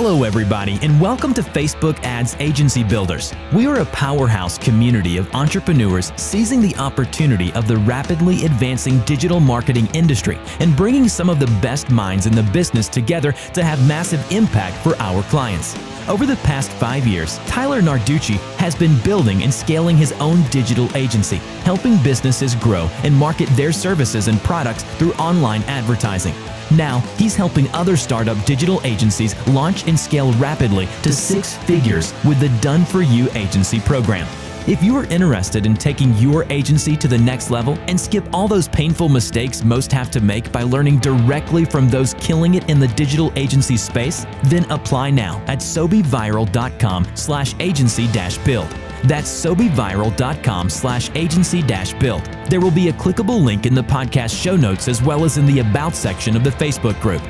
Hello, 0.00 0.22
everybody, 0.22 0.78
and 0.82 1.00
welcome 1.00 1.34
to 1.34 1.42
Facebook 1.42 2.00
Ads 2.04 2.36
Agency 2.38 2.84
Builders. 2.84 3.34
We 3.52 3.66
are 3.66 3.80
a 3.80 3.86
powerhouse 3.86 4.56
community 4.56 5.16
of 5.16 5.28
entrepreneurs 5.34 6.12
seizing 6.14 6.60
the 6.60 6.72
opportunity 6.76 7.52
of 7.54 7.66
the 7.66 7.78
rapidly 7.78 8.44
advancing 8.44 9.00
digital 9.00 9.40
marketing 9.40 9.88
industry 9.94 10.38
and 10.60 10.76
bringing 10.76 11.08
some 11.08 11.28
of 11.28 11.40
the 11.40 11.48
best 11.60 11.90
minds 11.90 12.26
in 12.26 12.32
the 12.32 12.44
business 12.44 12.86
together 12.86 13.32
to 13.32 13.64
have 13.64 13.88
massive 13.88 14.24
impact 14.30 14.76
for 14.84 14.94
our 15.02 15.24
clients. 15.24 15.74
Over 16.08 16.26
the 16.26 16.36
past 16.44 16.70
five 16.70 17.04
years, 17.04 17.38
Tyler 17.48 17.82
Narducci 17.82 18.36
has 18.58 18.76
been 18.76 18.96
building 19.02 19.42
and 19.42 19.52
scaling 19.52 19.96
his 19.96 20.12
own 20.20 20.44
digital 20.50 20.88
agency, 20.96 21.38
helping 21.64 22.00
businesses 22.04 22.54
grow 22.54 22.88
and 23.02 23.12
market 23.12 23.48
their 23.56 23.72
services 23.72 24.28
and 24.28 24.38
products 24.44 24.84
through 24.96 25.12
online 25.14 25.64
advertising. 25.64 26.34
Now, 26.70 27.00
he's 27.16 27.34
helping 27.34 27.68
other 27.70 27.96
startup 27.96 28.42
digital 28.44 28.80
agencies 28.84 29.34
launch 29.48 29.86
and 29.86 29.98
scale 29.98 30.32
rapidly 30.34 30.86
to 31.02 31.12
six 31.12 31.56
figures 31.56 32.12
with 32.24 32.40
the 32.40 32.50
Done 32.60 32.84
For 32.84 33.02
You 33.02 33.28
agency 33.34 33.80
program. 33.80 34.26
If 34.68 34.82
you 34.82 34.94
are 34.98 35.04
interested 35.04 35.64
in 35.64 35.76
taking 35.76 36.12
your 36.16 36.44
agency 36.52 36.94
to 36.98 37.08
the 37.08 37.16
next 37.16 37.50
level 37.50 37.78
and 37.88 37.98
skip 37.98 38.22
all 38.34 38.46
those 38.46 38.68
painful 38.68 39.08
mistakes 39.08 39.64
most 39.64 39.90
have 39.92 40.10
to 40.10 40.20
make 40.20 40.52
by 40.52 40.62
learning 40.62 40.98
directly 40.98 41.64
from 41.64 41.88
those 41.88 42.12
killing 42.20 42.54
it 42.56 42.68
in 42.68 42.78
the 42.78 42.88
digital 42.88 43.32
agency 43.34 43.78
space, 43.78 44.26
then 44.44 44.70
apply 44.70 45.08
now 45.08 45.42
at 45.46 45.60
sobeviral.com 45.60 47.08
slash 47.14 47.54
agency 47.60 48.12
dash 48.12 48.36
build. 48.36 48.68
That's 49.04 49.30
sobeviral.com 49.30 50.68
slash 50.68 51.10
agency 51.14 51.62
dash 51.62 51.94
build. 51.94 52.26
There 52.50 52.60
will 52.60 52.70
be 52.70 52.90
a 52.90 52.92
clickable 52.92 53.42
link 53.42 53.64
in 53.64 53.72
the 53.74 53.80
podcast 53.80 54.38
show 54.38 54.54
notes 54.54 54.86
as 54.86 55.02
well 55.02 55.24
as 55.24 55.38
in 55.38 55.46
the 55.46 55.60
About 55.60 55.94
section 55.94 56.36
of 56.36 56.44
the 56.44 56.50
Facebook 56.50 57.00
group. 57.00 57.22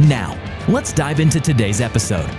Now, 0.00 0.34
let's 0.66 0.94
dive 0.94 1.20
into 1.20 1.40
today's 1.40 1.82
episode. 1.82 2.30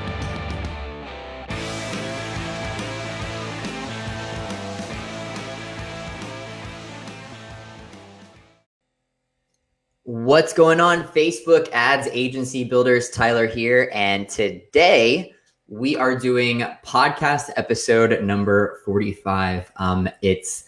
What's 10.28 10.52
going 10.52 10.82
on, 10.82 11.06
Facebook 11.06 11.70
ads 11.72 12.10
agency 12.12 12.66
builders? 12.66 13.10
Tyler 13.10 13.48
here. 13.48 13.90
And 13.94 14.28
today 14.28 15.32
we 15.70 15.96
are 15.96 16.20
doing 16.20 16.66
podcast 16.86 17.50
episode 17.56 18.22
number 18.22 18.82
45. 18.84 19.72
Um, 19.78 20.10
it's 20.22 20.66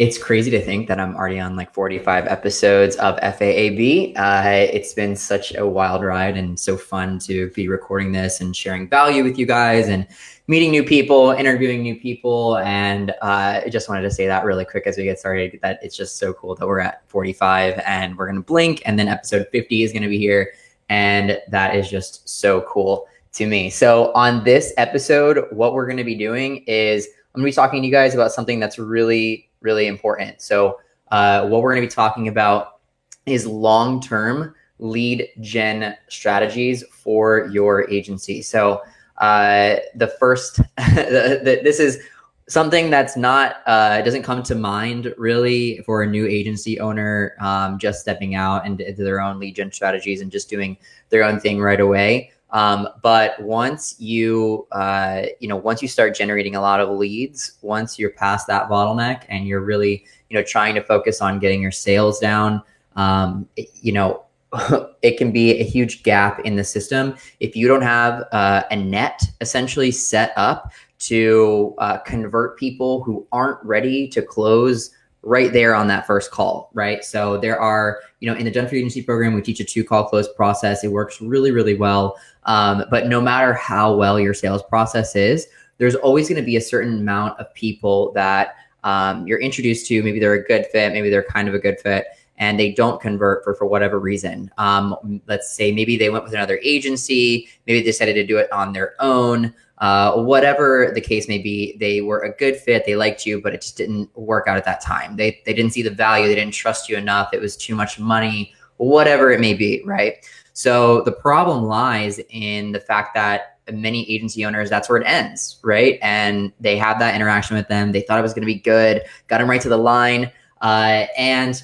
it's 0.00 0.16
crazy 0.16 0.50
to 0.50 0.62
think 0.62 0.88
that 0.88 0.98
I'm 0.98 1.14
already 1.14 1.38
on 1.38 1.56
like 1.56 1.74
45 1.74 2.26
episodes 2.26 2.96
of 2.96 3.18
FAAB. 3.18 4.16
Uh, 4.16 4.42
it's 4.72 4.94
been 4.94 5.14
such 5.14 5.54
a 5.54 5.66
wild 5.66 6.02
ride 6.02 6.38
and 6.38 6.58
so 6.58 6.78
fun 6.78 7.18
to 7.18 7.50
be 7.50 7.68
recording 7.68 8.10
this 8.10 8.40
and 8.40 8.56
sharing 8.56 8.88
value 8.88 9.22
with 9.22 9.38
you 9.38 9.44
guys 9.44 9.88
and 9.88 10.06
meeting 10.46 10.70
new 10.70 10.82
people, 10.82 11.32
interviewing 11.32 11.82
new 11.82 11.94
people. 11.94 12.56
And 12.56 13.10
uh, 13.20 13.60
I 13.62 13.68
just 13.68 13.90
wanted 13.90 14.00
to 14.00 14.10
say 14.10 14.26
that 14.26 14.46
really 14.46 14.64
quick 14.64 14.86
as 14.86 14.96
we 14.96 15.04
get 15.04 15.18
started 15.18 15.58
that 15.60 15.78
it's 15.82 15.98
just 15.98 16.16
so 16.16 16.32
cool 16.32 16.54
that 16.54 16.66
we're 16.66 16.80
at 16.80 17.06
45 17.10 17.82
and 17.84 18.16
we're 18.16 18.24
going 18.24 18.36
to 18.36 18.42
blink 18.42 18.80
and 18.86 18.98
then 18.98 19.06
episode 19.06 19.48
50 19.52 19.82
is 19.82 19.92
going 19.92 20.02
to 20.02 20.08
be 20.08 20.16
here. 20.16 20.52
And 20.88 21.38
that 21.48 21.76
is 21.76 21.90
just 21.90 22.26
so 22.26 22.62
cool 22.62 23.06
to 23.34 23.46
me. 23.46 23.68
So 23.68 24.12
on 24.14 24.44
this 24.44 24.72
episode, 24.78 25.44
what 25.50 25.74
we're 25.74 25.84
going 25.84 25.98
to 25.98 26.04
be 26.04 26.14
doing 26.14 26.64
is 26.66 27.06
I'm 27.34 27.42
going 27.42 27.52
to 27.52 27.54
be 27.54 27.54
talking 27.54 27.82
to 27.82 27.86
you 27.86 27.92
guys 27.92 28.14
about 28.14 28.32
something 28.32 28.58
that's 28.58 28.78
really 28.78 29.49
really 29.60 29.86
important. 29.86 30.40
So, 30.40 30.80
uh, 31.10 31.48
what 31.48 31.62
we're 31.62 31.74
going 31.74 31.82
to 31.82 31.88
be 31.88 31.94
talking 31.94 32.28
about 32.28 32.80
is 33.26 33.46
long 33.46 34.00
term 34.00 34.54
lead 34.78 35.28
gen 35.40 35.96
strategies 36.08 36.84
for 36.90 37.48
your 37.48 37.88
agency. 37.90 38.42
So, 38.42 38.82
uh, 39.18 39.76
the 39.94 40.08
first, 40.18 40.56
the, 40.76 41.40
the, 41.44 41.60
this 41.62 41.78
is 41.78 42.00
something 42.48 42.90
that's 42.90 43.16
not, 43.16 43.56
uh, 43.66 44.02
doesn't 44.02 44.22
come 44.22 44.42
to 44.42 44.54
mind 44.54 45.14
really 45.16 45.78
for 45.86 46.02
a 46.02 46.06
new 46.06 46.26
agency 46.26 46.80
owner 46.80 47.36
um, 47.40 47.78
just 47.78 48.00
stepping 48.00 48.34
out 48.34 48.66
into 48.66 48.92
their 48.92 49.20
own 49.20 49.38
lead 49.38 49.54
gen 49.54 49.70
strategies 49.70 50.20
and 50.20 50.32
just 50.32 50.50
doing 50.50 50.76
their 51.10 51.22
own 51.22 51.38
thing 51.38 51.60
right 51.60 51.80
away. 51.80 52.32
Um, 52.52 52.88
but 53.02 53.40
once 53.40 53.94
you, 53.98 54.66
uh, 54.72 55.22
you 55.38 55.48
know, 55.48 55.56
once 55.56 55.82
you 55.82 55.88
start 55.88 56.16
generating 56.16 56.56
a 56.56 56.60
lot 56.60 56.80
of 56.80 56.90
leads, 56.90 57.58
once 57.62 57.98
you're 57.98 58.10
past 58.10 58.46
that 58.48 58.68
bottleneck 58.68 59.24
and 59.28 59.46
you're 59.46 59.60
really, 59.60 60.04
you 60.28 60.36
know, 60.36 60.42
trying 60.42 60.74
to 60.74 60.82
focus 60.82 61.20
on 61.20 61.38
getting 61.38 61.62
your 61.62 61.70
sales 61.70 62.18
down, 62.18 62.62
um, 62.96 63.48
you 63.56 63.92
know, 63.92 64.24
it 65.02 65.16
can 65.16 65.30
be 65.30 65.60
a 65.60 65.64
huge 65.64 66.02
gap 66.02 66.40
in 66.40 66.56
the 66.56 66.64
system 66.64 67.14
if 67.38 67.54
you 67.54 67.68
don't 67.68 67.82
have 67.82 68.24
uh, 68.32 68.64
a 68.70 68.76
net 68.76 69.22
essentially 69.40 69.92
set 69.92 70.32
up 70.36 70.72
to 70.98 71.74
uh, 71.78 71.98
convert 71.98 72.58
people 72.58 73.02
who 73.04 73.26
aren't 73.32 73.62
ready 73.64 74.08
to 74.08 74.20
close 74.20 74.90
right 75.22 75.52
there 75.52 75.74
on 75.74 75.86
that 75.86 76.06
first 76.06 76.30
call, 76.30 76.70
right? 76.72 77.04
So 77.04 77.38
there 77.38 77.60
are, 77.60 78.00
you 78.20 78.30
know, 78.30 78.36
in 78.36 78.44
the 78.44 78.52
For 78.52 78.74
Agency 78.74 79.02
program, 79.02 79.34
we 79.34 79.42
teach 79.42 79.60
a 79.60 79.64
two 79.64 79.84
call 79.84 80.04
close 80.04 80.32
process. 80.32 80.82
It 80.82 80.88
works 80.88 81.20
really, 81.20 81.50
really 81.50 81.76
well. 81.76 82.16
Um, 82.44 82.84
but 82.90 83.06
no 83.06 83.20
matter 83.20 83.52
how 83.52 83.94
well 83.94 84.18
your 84.18 84.34
sales 84.34 84.62
process 84.62 85.14
is, 85.14 85.46
there's 85.78 85.94
always 85.94 86.28
going 86.28 86.40
to 86.40 86.46
be 86.46 86.56
a 86.56 86.60
certain 86.60 87.00
amount 87.00 87.38
of 87.40 87.52
people 87.54 88.12
that 88.12 88.56
um, 88.84 89.26
you're 89.26 89.40
introduced 89.40 89.86
to. 89.86 90.02
Maybe 90.02 90.20
they're 90.20 90.34
a 90.34 90.44
good 90.44 90.66
fit, 90.66 90.92
maybe 90.92 91.10
they're 91.10 91.22
kind 91.22 91.48
of 91.48 91.54
a 91.54 91.58
good 91.58 91.80
fit, 91.80 92.06
and 92.36 92.58
they 92.58 92.72
don't 92.72 93.00
convert 93.00 93.44
for 93.44 93.54
for 93.54 93.66
whatever 93.66 93.98
reason. 93.98 94.50
Um, 94.58 95.20
let's 95.26 95.50
say 95.50 95.72
maybe 95.72 95.96
they 95.96 96.10
went 96.10 96.24
with 96.24 96.34
another 96.34 96.60
agency, 96.62 97.48
maybe 97.66 97.80
they 97.80 97.84
decided 97.84 98.14
to 98.14 98.26
do 98.26 98.38
it 98.38 98.50
on 98.52 98.72
their 98.72 98.94
own. 99.00 99.54
Uh, 99.78 100.22
whatever 100.22 100.92
the 100.94 101.00
case 101.00 101.26
may 101.26 101.38
be, 101.38 101.74
they 101.78 102.02
were 102.02 102.20
a 102.20 102.36
good 102.36 102.54
fit. 102.56 102.84
They 102.84 102.96
liked 102.96 103.24
you, 103.24 103.40
but 103.40 103.54
it 103.54 103.62
just 103.62 103.78
didn't 103.78 104.14
work 104.14 104.46
out 104.46 104.58
at 104.58 104.64
that 104.66 104.82
time. 104.82 105.16
They 105.16 105.40
they 105.46 105.54
didn't 105.54 105.72
see 105.72 105.82
the 105.82 105.90
value. 105.90 106.26
They 106.26 106.34
didn't 106.34 106.52
trust 106.52 106.88
you 106.88 106.98
enough. 106.98 107.32
It 107.32 107.40
was 107.40 107.56
too 107.56 107.74
much 107.74 107.98
money. 107.98 108.52
Whatever 108.76 109.30
it 109.30 109.40
may 109.40 109.54
be, 109.54 109.82
right? 109.84 110.16
So 110.52 111.02
the 111.02 111.12
problem 111.12 111.64
lies 111.64 112.20
in 112.30 112.72
the 112.72 112.80
fact 112.80 113.14
that 113.14 113.58
many 113.72 114.10
agency 114.10 114.44
owners, 114.44 114.68
that's 114.68 114.88
where 114.88 115.00
it 115.00 115.06
ends, 115.06 115.58
right? 115.62 115.98
And 116.02 116.52
they 116.60 116.76
have 116.76 116.98
that 116.98 117.14
interaction 117.14 117.56
with 117.56 117.68
them. 117.68 117.92
They 117.92 118.00
thought 118.02 118.18
it 118.18 118.22
was 118.22 118.34
going 118.34 118.42
to 118.42 118.46
be 118.46 118.58
good, 118.58 119.02
got 119.28 119.38
them 119.38 119.48
right 119.48 119.60
to 119.60 119.68
the 119.68 119.76
line, 119.76 120.30
uh, 120.60 121.06
and 121.16 121.62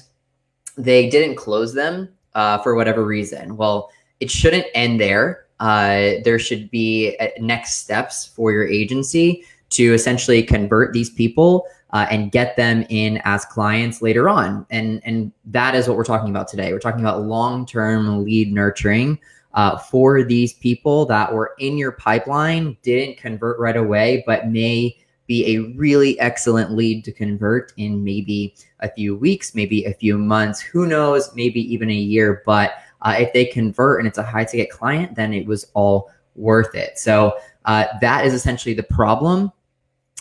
they 0.77 1.09
didn't 1.09 1.35
close 1.35 1.73
them 1.73 2.09
uh, 2.35 2.59
for 2.59 2.75
whatever 2.75 3.03
reason. 3.03 3.57
Well, 3.57 3.91
it 4.19 4.31
shouldn't 4.31 4.65
end 4.73 4.99
there. 4.99 5.45
Uh, 5.59 6.21
there 6.23 6.39
should 6.39 6.69
be 6.69 7.17
uh, 7.19 7.27
next 7.39 7.75
steps 7.75 8.25
for 8.25 8.51
your 8.51 8.67
agency 8.67 9.43
to 9.69 9.93
essentially 9.93 10.43
convert 10.43 10.93
these 10.93 11.09
people 11.09 11.65
uh, 11.97 12.05
and 12.11 12.31
get 12.31 12.55
them 12.55 12.85
in 12.89 13.19
as 13.23 13.43
clients 13.43 14.03
later 14.03 14.29
on. 14.29 14.67
And, 14.69 15.01
and 15.03 15.31
that 15.45 15.73
is 15.73 15.87
what 15.87 15.97
we're 15.97 16.03
talking 16.03 16.29
about 16.29 16.47
today. 16.47 16.71
We're 16.71 16.77
talking 16.77 16.99
about 16.99 17.23
long 17.23 17.65
term 17.65 18.23
lead 18.23 18.53
nurturing 18.53 19.17
uh, 19.55 19.79
for 19.79 20.23
these 20.23 20.53
people 20.53 21.07
that 21.07 21.33
were 21.33 21.55
in 21.57 21.75
your 21.75 21.93
pipeline, 21.93 22.77
didn't 22.83 23.17
convert 23.17 23.57
right 23.57 23.75
away, 23.75 24.23
but 24.27 24.47
may 24.47 24.95
be 25.25 25.55
a 25.55 25.75
really 25.75 26.19
excellent 26.19 26.71
lead 26.73 27.03
to 27.05 27.11
convert 27.11 27.73
in 27.77 28.03
maybe 28.03 28.53
a 28.81 28.91
few 28.91 29.15
weeks, 29.15 29.55
maybe 29.55 29.83
a 29.85 29.93
few 29.95 30.19
months, 30.19 30.59
who 30.59 30.85
knows, 30.85 31.33
maybe 31.33 31.61
even 31.73 31.89
a 31.89 31.95
year. 31.95 32.43
But 32.45 32.73
uh, 33.01 33.15
if 33.17 33.33
they 33.33 33.45
convert 33.45 34.01
and 34.01 34.07
it's 34.07 34.19
a 34.19 34.23
high 34.23 34.45
ticket 34.45 34.69
client, 34.69 35.15
then 35.15 35.33
it 35.33 35.47
was 35.47 35.65
all 35.73 36.11
worth 36.35 36.75
it. 36.75 36.99
So 36.99 37.39
uh, 37.65 37.85
that 38.01 38.23
is 38.23 38.35
essentially 38.35 38.75
the 38.75 38.83
problem 38.83 39.51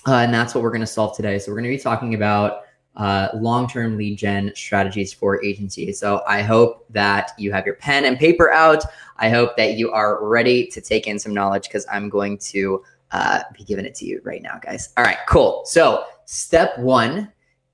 uh, 0.06 0.14
and 0.14 0.32
that's 0.32 0.54
what 0.54 0.62
we're 0.62 0.70
going 0.70 0.80
to 0.80 0.86
solve 0.86 1.16
today. 1.16 1.38
So 1.38 1.50
we're 1.50 1.58
going 1.58 1.70
to 1.70 1.76
be 1.76 1.82
talking 1.82 2.14
about 2.14 2.62
uh, 2.96 3.28
long-term 3.34 3.96
lead 3.96 4.16
gen 4.16 4.52
strategies 4.54 5.12
for 5.12 5.42
agencies. 5.44 5.98
So 5.98 6.22
I 6.26 6.42
hope 6.42 6.86
that 6.90 7.32
you 7.38 7.52
have 7.52 7.66
your 7.66 7.74
pen 7.74 8.06
and 8.06 8.18
paper 8.18 8.50
out. 8.52 8.84
I 9.18 9.28
hope 9.28 9.56
that 9.56 9.74
you 9.74 9.90
are 9.92 10.24
ready 10.26 10.66
to 10.68 10.80
take 10.80 11.06
in 11.06 11.18
some 11.18 11.34
knowledge 11.34 11.64
because 11.64 11.86
I'm 11.90 12.08
going 12.08 12.38
to 12.38 12.82
uh, 13.10 13.40
be 13.56 13.64
giving 13.64 13.84
it 13.84 13.94
to 13.96 14.06
you 14.06 14.20
right 14.24 14.42
now, 14.42 14.58
guys. 14.62 14.92
All 14.96 15.04
right, 15.04 15.18
cool. 15.28 15.62
So 15.66 16.04
step 16.24 16.78
one 16.78 17.30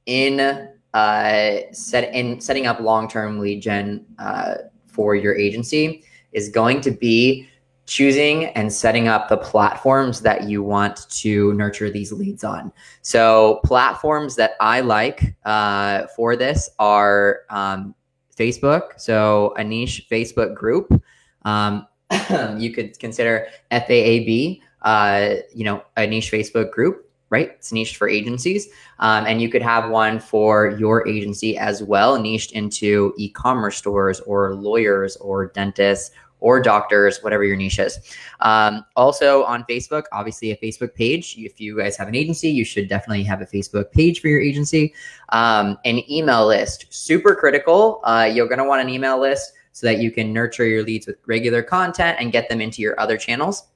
in 0.06 0.68
uh, 0.94 1.58
set 1.72 2.12
in 2.14 2.40
setting 2.40 2.66
up 2.66 2.80
long-term 2.80 3.38
lead 3.38 3.62
gen 3.62 4.04
uh, 4.18 4.54
for 4.88 5.14
your 5.14 5.36
agency 5.36 6.04
is 6.32 6.48
going 6.48 6.80
to 6.82 6.90
be 6.90 7.48
choosing 7.86 8.46
and 8.46 8.72
setting 8.72 9.08
up 9.08 9.28
the 9.28 9.36
platforms 9.36 10.20
that 10.20 10.44
you 10.44 10.62
want 10.62 11.08
to 11.10 11.52
nurture 11.54 11.90
these 11.90 12.12
leads 12.12 12.44
on. 12.44 12.72
So, 13.02 13.60
platforms 13.64 14.36
that 14.36 14.52
I 14.60 14.80
like 14.80 15.34
uh, 15.44 16.06
for 16.16 16.36
this 16.36 16.70
are 16.78 17.40
um, 17.50 17.94
Facebook, 18.36 18.98
so 19.00 19.54
a 19.56 19.64
niche 19.64 20.06
Facebook 20.10 20.54
group. 20.54 21.02
Um, 21.44 21.86
you 22.58 22.72
could 22.72 22.98
consider 22.98 23.48
FAAB, 23.70 24.60
uh, 24.82 25.34
you 25.54 25.64
know, 25.64 25.82
a 25.96 26.06
niche 26.06 26.30
Facebook 26.30 26.70
group, 26.70 27.10
right? 27.30 27.50
It's 27.52 27.72
niched 27.72 27.96
for 27.96 28.08
agencies. 28.08 28.68
Um, 28.98 29.24
and 29.26 29.40
you 29.40 29.48
could 29.48 29.62
have 29.62 29.90
one 29.90 30.20
for 30.20 30.70
your 30.78 31.06
agency 31.08 31.56
as 31.56 31.82
well, 31.82 32.20
niched 32.20 32.52
into 32.52 33.14
e 33.16 33.30
commerce 33.30 33.76
stores 33.76 34.20
or 34.20 34.54
lawyers 34.54 35.16
or 35.16 35.46
dentists 35.46 36.14
or 36.42 36.60
doctors, 36.60 37.22
whatever 37.22 37.44
your 37.44 37.56
niche 37.56 37.78
is. 37.78 37.98
Um, 38.40 38.84
also 38.96 39.44
on 39.44 39.64
Facebook, 39.64 40.04
obviously 40.12 40.50
a 40.50 40.56
Facebook 40.56 40.92
page. 40.94 41.36
If 41.38 41.60
you 41.60 41.78
guys 41.78 41.96
have 41.96 42.08
an 42.08 42.16
agency, 42.16 42.50
you 42.50 42.64
should 42.64 42.88
definitely 42.88 43.22
have 43.22 43.40
a 43.40 43.46
Facebook 43.46 43.92
page 43.92 44.20
for 44.20 44.28
your 44.28 44.40
agency. 44.40 44.92
Um, 45.30 45.78
an 45.84 46.02
email 46.10 46.46
list, 46.46 46.86
super 46.90 47.34
critical. 47.34 48.00
Uh, 48.04 48.28
you're 48.30 48.48
going 48.48 48.58
to 48.58 48.64
want 48.64 48.82
an 48.82 48.88
email 48.88 49.20
list 49.20 49.52
so 49.70 49.86
that 49.86 49.98
you 49.98 50.10
can 50.10 50.32
nurture 50.32 50.66
your 50.66 50.82
leads 50.82 51.06
with 51.06 51.16
regular 51.26 51.62
content 51.62 52.18
and 52.20 52.32
get 52.32 52.48
them 52.48 52.60
into 52.60 52.82
your 52.82 52.98
other 53.00 53.16
channels. 53.16 53.68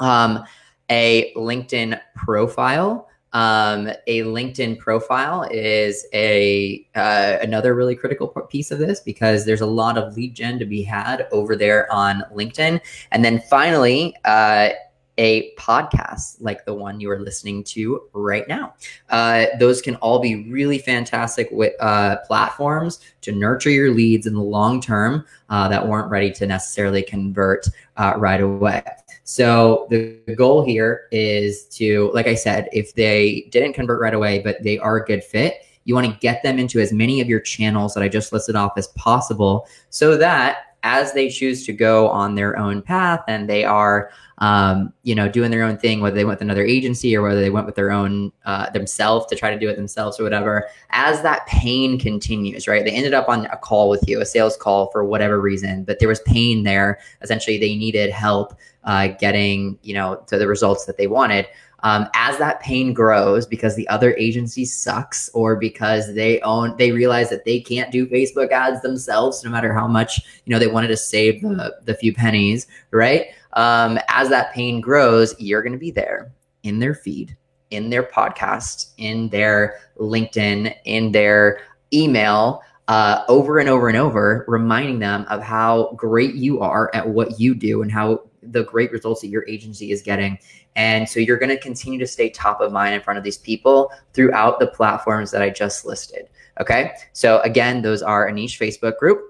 Um, 0.00 0.44
a 0.90 1.32
LinkedIn 1.34 2.00
profile. 2.16 3.08
Um, 3.32 3.90
a 4.06 4.22
LinkedIn 4.22 4.78
profile 4.78 5.46
is 5.50 6.06
a 6.14 6.86
uh, 6.94 7.38
another 7.42 7.74
really 7.74 7.94
critical 7.94 8.28
piece 8.28 8.70
of 8.70 8.78
this 8.78 9.00
because 9.00 9.44
there's 9.44 9.60
a 9.60 9.66
lot 9.66 9.98
of 9.98 10.16
lead 10.16 10.34
gen 10.34 10.58
to 10.58 10.64
be 10.64 10.82
had 10.82 11.26
over 11.30 11.54
there 11.56 11.92
on 11.92 12.24
LinkedIn. 12.34 12.80
And 13.12 13.24
then 13.24 13.40
finally, 13.50 14.16
uh, 14.24 14.70
a 15.18 15.52
podcast 15.56 16.36
like 16.40 16.64
the 16.64 16.72
one 16.72 17.00
you 17.00 17.10
are 17.10 17.18
listening 17.18 17.64
to 17.64 18.00
right 18.12 18.46
now. 18.48 18.74
Uh, 19.10 19.46
those 19.58 19.82
can 19.82 19.96
all 19.96 20.20
be 20.20 20.48
really 20.48 20.78
fantastic 20.78 21.48
with, 21.50 21.74
uh, 21.80 22.16
platforms 22.26 23.00
to 23.20 23.32
nurture 23.32 23.70
your 23.70 23.92
leads 23.92 24.26
in 24.26 24.34
the 24.34 24.40
long 24.40 24.80
term 24.80 25.26
uh, 25.50 25.68
that 25.68 25.86
weren't 25.86 26.08
ready 26.10 26.30
to 26.30 26.46
necessarily 26.46 27.02
convert 27.02 27.66
uh, 27.96 28.14
right 28.16 28.40
away. 28.40 28.82
So 29.30 29.86
the 29.90 30.34
goal 30.36 30.64
here 30.64 31.06
is 31.12 31.66
to, 31.76 32.10
like 32.14 32.26
I 32.26 32.34
said, 32.34 32.66
if 32.72 32.94
they 32.94 33.46
didn't 33.50 33.74
convert 33.74 34.00
right 34.00 34.14
away, 34.14 34.38
but 34.38 34.62
they 34.62 34.78
are 34.78 34.96
a 34.96 35.04
good 35.04 35.22
fit, 35.22 35.66
you 35.84 35.94
want 35.94 36.06
to 36.06 36.18
get 36.20 36.42
them 36.42 36.58
into 36.58 36.80
as 36.80 36.94
many 36.94 37.20
of 37.20 37.28
your 37.28 37.40
channels 37.40 37.92
that 37.92 38.02
I 38.02 38.08
just 38.08 38.32
listed 38.32 38.56
off 38.56 38.72
as 38.78 38.86
possible 38.88 39.68
so 39.90 40.16
that 40.16 40.67
as 40.82 41.12
they 41.12 41.28
choose 41.28 41.66
to 41.66 41.72
go 41.72 42.08
on 42.08 42.34
their 42.34 42.58
own 42.58 42.82
path 42.82 43.22
and 43.28 43.48
they 43.48 43.64
are 43.64 44.10
um, 44.40 44.92
you 45.02 45.14
know, 45.14 45.28
doing 45.28 45.50
their 45.50 45.64
own 45.64 45.76
thing, 45.78 46.00
whether 46.00 46.14
they 46.14 46.24
went 46.24 46.38
with 46.38 46.42
another 46.42 46.64
agency 46.64 47.16
or 47.16 47.22
whether 47.22 47.40
they 47.40 47.50
went 47.50 47.66
with 47.66 47.74
their 47.74 47.90
own 47.90 48.32
uh, 48.44 48.70
themselves 48.70 49.26
to 49.26 49.36
try 49.36 49.50
to 49.50 49.58
do 49.58 49.68
it 49.68 49.76
themselves 49.76 50.18
or 50.20 50.22
whatever. 50.22 50.68
As 50.90 51.22
that 51.22 51.46
pain 51.46 51.98
continues, 51.98 52.68
right? 52.68 52.84
They 52.84 52.92
ended 52.92 53.14
up 53.14 53.28
on 53.28 53.46
a 53.46 53.56
call 53.56 53.88
with 53.88 54.08
you, 54.08 54.20
a 54.20 54.26
sales 54.26 54.56
call 54.56 54.90
for 54.90 55.04
whatever 55.04 55.40
reason, 55.40 55.82
but 55.84 55.98
there 55.98 56.08
was 56.08 56.20
pain 56.20 56.62
there. 56.62 57.00
Essentially, 57.20 57.58
they 57.58 57.76
needed 57.76 58.10
help 58.10 58.54
uh, 58.84 59.08
getting, 59.08 59.78
you 59.82 59.94
know, 59.94 60.22
to 60.28 60.38
the 60.38 60.46
results 60.46 60.84
that 60.86 60.96
they 60.96 61.08
wanted. 61.08 61.46
Um, 61.84 62.08
as 62.14 62.38
that 62.38 62.60
pain 62.60 62.92
grows 62.92 63.46
because 63.46 63.76
the 63.76 63.88
other 63.88 64.12
agency 64.16 64.64
sucks 64.64 65.30
or 65.32 65.54
because 65.54 66.12
they 66.12 66.40
own 66.40 66.76
they 66.76 66.90
realize 66.90 67.30
that 67.30 67.44
they 67.44 67.60
can't 67.60 67.92
do 67.92 68.04
facebook 68.08 68.50
ads 68.50 68.82
themselves 68.82 69.44
no 69.44 69.50
matter 69.50 69.72
how 69.72 69.86
much 69.86 70.20
you 70.44 70.52
know 70.52 70.58
they 70.58 70.66
wanted 70.66 70.88
to 70.88 70.96
save 70.96 71.40
the, 71.40 71.76
the 71.84 71.94
few 71.94 72.12
pennies 72.12 72.66
right 72.90 73.26
um, 73.54 73.98
as 74.08 74.28
that 74.28 74.52
pain 74.52 74.80
grows, 74.80 75.34
you're 75.38 75.62
going 75.62 75.72
to 75.72 75.78
be 75.78 75.90
there 75.90 76.32
in 76.62 76.78
their 76.78 76.94
feed, 76.94 77.36
in 77.70 77.90
their 77.90 78.02
podcast, 78.02 78.92
in 78.98 79.28
their 79.30 79.80
LinkedIn, 79.98 80.74
in 80.84 81.12
their 81.12 81.60
email, 81.92 82.62
uh, 82.88 83.24
over 83.28 83.58
and 83.58 83.68
over 83.68 83.88
and 83.88 83.96
over, 83.96 84.44
reminding 84.48 84.98
them 84.98 85.26
of 85.28 85.42
how 85.42 85.92
great 85.96 86.34
you 86.34 86.60
are 86.60 86.90
at 86.94 87.08
what 87.08 87.38
you 87.40 87.54
do 87.54 87.82
and 87.82 87.90
how 87.92 88.22
the 88.42 88.64
great 88.64 88.92
results 88.92 89.20
that 89.20 89.28
your 89.28 89.46
agency 89.48 89.90
is 89.90 90.02
getting. 90.02 90.38
And 90.78 91.08
so 91.08 91.18
you're 91.18 91.38
going 91.38 91.50
to 91.50 91.58
continue 91.58 91.98
to 91.98 92.06
stay 92.06 92.30
top 92.30 92.60
of 92.60 92.70
mind 92.70 92.94
in 92.94 93.00
front 93.00 93.18
of 93.18 93.24
these 93.24 93.36
people 93.36 93.90
throughout 94.14 94.60
the 94.60 94.68
platforms 94.68 95.32
that 95.32 95.42
I 95.42 95.50
just 95.50 95.84
listed. 95.84 96.28
Okay. 96.60 96.92
So 97.12 97.40
again, 97.40 97.82
those 97.82 98.00
are 98.00 98.26
a 98.26 98.32
niche 98.32 98.60
Facebook 98.60 98.96
group, 98.96 99.20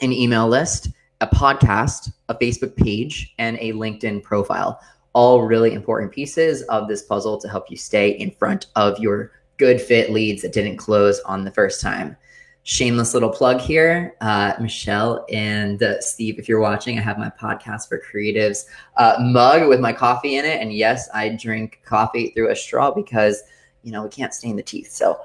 an 0.00 0.12
email 0.12 0.48
list, 0.48 0.88
a 1.20 1.26
podcast, 1.26 2.10
a 2.30 2.34
Facebook 2.34 2.74
page, 2.74 3.34
and 3.38 3.58
a 3.60 3.72
LinkedIn 3.74 4.22
profile. 4.22 4.80
All 5.12 5.42
really 5.42 5.74
important 5.74 6.10
pieces 6.10 6.62
of 6.62 6.88
this 6.88 7.02
puzzle 7.02 7.38
to 7.38 7.48
help 7.48 7.70
you 7.70 7.76
stay 7.76 8.08
in 8.08 8.30
front 8.30 8.68
of 8.74 8.98
your 8.98 9.32
good 9.58 9.78
fit 9.78 10.10
leads 10.10 10.40
that 10.40 10.54
didn't 10.54 10.78
close 10.78 11.20
on 11.20 11.44
the 11.44 11.50
first 11.50 11.82
time. 11.82 12.16
Shameless 12.64 13.12
little 13.12 13.28
plug 13.28 13.60
here. 13.60 14.14
Uh, 14.20 14.54
Michelle 14.60 15.26
and 15.32 15.82
uh, 15.82 16.00
Steve, 16.00 16.38
if 16.38 16.48
you're 16.48 16.60
watching, 16.60 16.96
I 16.96 17.02
have 17.02 17.18
my 17.18 17.30
podcast 17.30 17.88
for 17.88 18.00
creatives 18.00 18.66
uh, 18.96 19.16
mug 19.20 19.68
with 19.68 19.80
my 19.80 19.92
coffee 19.92 20.36
in 20.36 20.44
it. 20.44 20.60
And 20.60 20.72
yes, 20.72 21.08
I 21.12 21.30
drink 21.30 21.80
coffee 21.84 22.30
through 22.30 22.50
a 22.50 22.56
straw 22.56 22.92
because, 22.92 23.42
you 23.82 23.90
know, 23.90 24.04
we 24.04 24.10
can't 24.10 24.32
stain 24.32 24.54
the 24.54 24.62
teeth. 24.62 24.92
So 24.92 25.20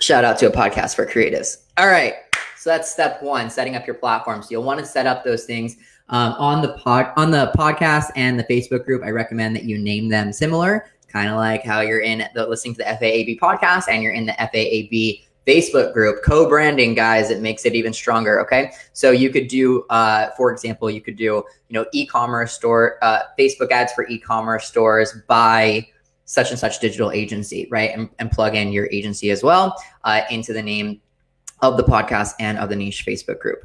shout 0.00 0.22
out 0.22 0.38
to 0.38 0.48
a 0.48 0.52
podcast 0.52 0.94
for 0.94 1.06
creatives. 1.06 1.62
All 1.78 1.88
right. 1.88 2.14
So 2.58 2.70
that's 2.70 2.90
step 2.90 3.22
one, 3.22 3.48
setting 3.48 3.76
up 3.76 3.86
your 3.86 3.94
platform. 3.94 4.42
So 4.42 4.48
you'll 4.50 4.64
want 4.64 4.80
to 4.80 4.86
set 4.86 5.06
up 5.06 5.24
those 5.24 5.44
things 5.44 5.76
um, 6.08 6.34
on 6.34 6.60
the 6.60 6.74
pod 6.74 7.12
on 7.16 7.30
the 7.30 7.52
podcast 7.56 8.10
and 8.16 8.38
the 8.38 8.44
Facebook 8.44 8.84
group. 8.84 9.02
I 9.04 9.10
recommend 9.10 9.54
that 9.56 9.64
you 9.64 9.78
name 9.78 10.08
them 10.08 10.32
similar, 10.32 10.86
kind 11.06 11.28
of 11.28 11.36
like 11.36 11.62
how 11.62 11.80
you're 11.80 12.00
in 12.00 12.24
the 12.34 12.46
listening 12.46 12.74
to 12.74 12.78
the 12.78 12.84
FAAB 12.84 13.38
podcast 13.38 13.84
and 13.88 14.02
you're 14.02 14.12
in 14.12 14.26
the 14.26 14.32
FAAB 14.32 15.22
Facebook 15.48 15.94
group. 15.94 16.22
Co-branding, 16.22 16.94
guys, 16.94 17.30
it 17.30 17.40
makes 17.40 17.64
it 17.64 17.74
even 17.74 17.92
stronger. 17.92 18.40
Okay, 18.42 18.72
so 18.92 19.10
you 19.10 19.30
could 19.30 19.48
do, 19.48 19.84
uh, 19.88 20.28
for 20.36 20.52
example, 20.52 20.90
you 20.90 21.00
could 21.00 21.16
do, 21.16 21.42
you 21.68 21.72
know, 21.72 21.86
e-commerce 21.92 22.52
store, 22.52 22.98
uh, 23.02 23.20
Facebook 23.38 23.72
ads 23.72 23.92
for 23.94 24.06
e-commerce 24.08 24.66
stores 24.66 25.14
by 25.26 25.88
such 26.26 26.50
and 26.50 26.58
such 26.58 26.78
digital 26.78 27.10
agency, 27.10 27.66
right? 27.70 27.90
And, 27.94 28.10
and 28.18 28.30
plug 28.30 28.54
in 28.54 28.70
your 28.70 28.86
agency 28.92 29.30
as 29.30 29.42
well 29.42 29.74
uh, 30.04 30.20
into 30.30 30.52
the 30.52 30.62
name 30.62 31.00
of 31.62 31.78
the 31.78 31.82
podcast 31.82 32.34
and 32.38 32.58
of 32.58 32.68
the 32.68 32.76
niche 32.76 33.06
Facebook 33.06 33.40
group. 33.40 33.64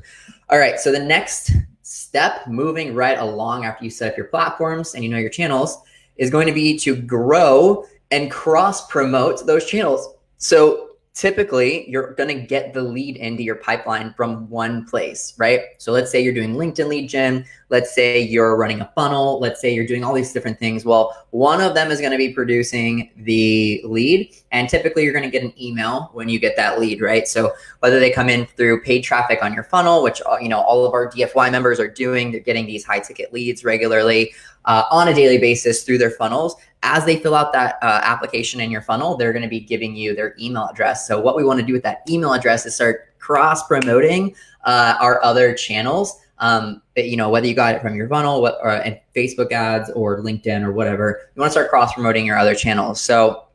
All 0.50 0.58
right. 0.58 0.80
So 0.80 0.90
the 0.92 1.04
next 1.04 1.52
step, 1.82 2.48
moving 2.48 2.96
right 2.96 3.20
along 3.20 3.66
after 3.66 3.84
you 3.84 3.92
set 3.92 4.12
up 4.12 4.18
your 4.18 4.28
platforms 4.28 4.96
and 4.96 5.04
you 5.04 5.10
know 5.10 5.18
your 5.18 5.30
channels, 5.30 5.82
is 6.16 6.30
going 6.30 6.48
to 6.48 6.54
be 6.54 6.78
to 6.80 6.96
grow 6.96 7.86
and 8.12 8.32
cross 8.32 8.88
promote 8.88 9.46
those 9.46 9.66
channels. 9.66 10.16
So 10.38 10.83
typically 11.14 11.88
you're 11.90 12.14
going 12.14 12.30
to 12.30 12.42
get 12.42 12.74
the 12.74 12.82
lead 12.82 13.18
into 13.18 13.44
your 13.44 13.56
pipeline 13.56 14.14
from 14.14 14.50
one 14.50 14.84
place, 14.86 15.34
right? 15.38 15.62
So 15.78 15.92
let's 15.92 16.12
say 16.12 16.22
you're 16.22 16.34
doing 16.34 16.56
LinkedIn 16.56 16.88
lead 16.88 17.08
gen. 17.08 17.46
Let's 17.70 17.94
say 17.94 18.20
you're 18.20 18.58
running 18.58 18.82
a 18.82 18.92
funnel. 18.96 19.40
Let's 19.40 19.62
say 19.62 19.74
you're 19.74 19.86
doing 19.86 20.04
all 20.04 20.14
these 20.14 20.34
different 20.34 20.58
things. 20.58 20.86
Well, 20.86 21.16
one 21.30 21.62
of 21.62 21.76
them 21.76 21.92
is 21.92 22.00
going 22.00 22.12
to 22.12 22.18
be 22.18 22.34
producing 22.34 23.12
the 23.16 23.82
lead. 23.84 24.34
And 24.52 24.68
typically 24.68 25.04
you're 25.04 25.14
going 25.14 25.24
to 25.24 25.30
get 25.30 25.44
an 25.44 25.54
email 25.62 26.10
when 26.14 26.30
you 26.30 26.40
get 26.40 26.56
that 26.56 26.80
lead, 26.80 27.00
right? 27.00 27.28
So 27.28 27.52
whether 27.80 28.00
they 28.00 28.10
come 28.10 28.30
in 28.30 28.48
through 28.48 28.82
paid 28.82 29.02
traffic 29.02 29.44
on 29.44 29.54
your 29.54 29.64
funnel, 29.64 30.02
which, 30.02 30.22
uh, 30.26 30.38
you 30.42 30.50
know, 30.50 30.62
all 30.62 30.86
of 30.86 30.94
our 30.94 31.12
DFY 31.12 31.52
members 31.52 31.80
are 31.80 31.88
doing, 31.88 32.32
they're 32.32 32.42
getting 32.42 32.66
these 32.66 32.84
high 32.84 33.00
ticket 33.00 33.32
leads 33.32 33.64
regularly 33.64 34.34
uh, 34.66 34.84
on 34.92 35.08
a 35.08 35.14
daily 35.14 35.38
basis 35.38 35.84
through 35.84 35.98
their 35.98 36.12
funnels 36.12 36.56
as 36.84 37.06
they 37.06 37.18
fill 37.18 37.34
out 37.34 37.54
that 37.54 37.78
uh, 37.82 38.02
application 38.04 38.60
in 38.60 38.70
your 38.70 38.82
funnel, 38.82 39.16
they're 39.16 39.32
going 39.32 39.44
to 39.44 39.50
be 39.50 39.62
giving 39.62 39.96
you 39.96 40.14
their 40.14 40.36
email 40.40 40.68
address. 40.68 41.08
So 41.08 41.20
what 41.20 41.36
we 41.36 41.44
want 41.44 41.60
to 41.62 41.66
do 41.66 41.74
with 41.74 41.84
that 41.84 42.02
email 42.10 42.34
address 42.34 42.66
is 42.66 42.76
start 42.76 43.18
cross 43.20 43.66
promoting 43.66 44.36
uh, 44.66 44.96
our 45.00 45.24
other 45.24 45.54
channels. 45.54 46.20
Um, 46.40 46.82
you 46.98 47.16
know, 47.16 47.30
whether 47.30 47.48
you 47.48 47.54
got 47.54 47.76
it 47.76 47.82
from 47.82 47.96
your 47.96 48.10
funnel 48.10 48.42
what, 48.42 48.58
or 48.62 48.72
and 48.72 49.00
Facebook 49.16 49.54
ads 49.54 49.90
or 49.92 50.20
LinkedIn 50.20 50.62
or 50.64 50.74
whatever, 50.74 51.22
you 51.34 51.40
want 51.40 51.50
to 51.50 51.54
start 51.54 51.70
cross 51.70 51.94
promoting 51.94 52.26
your 52.26 52.38
other 52.38 52.54
channels. 52.54 53.00
So 53.00 53.46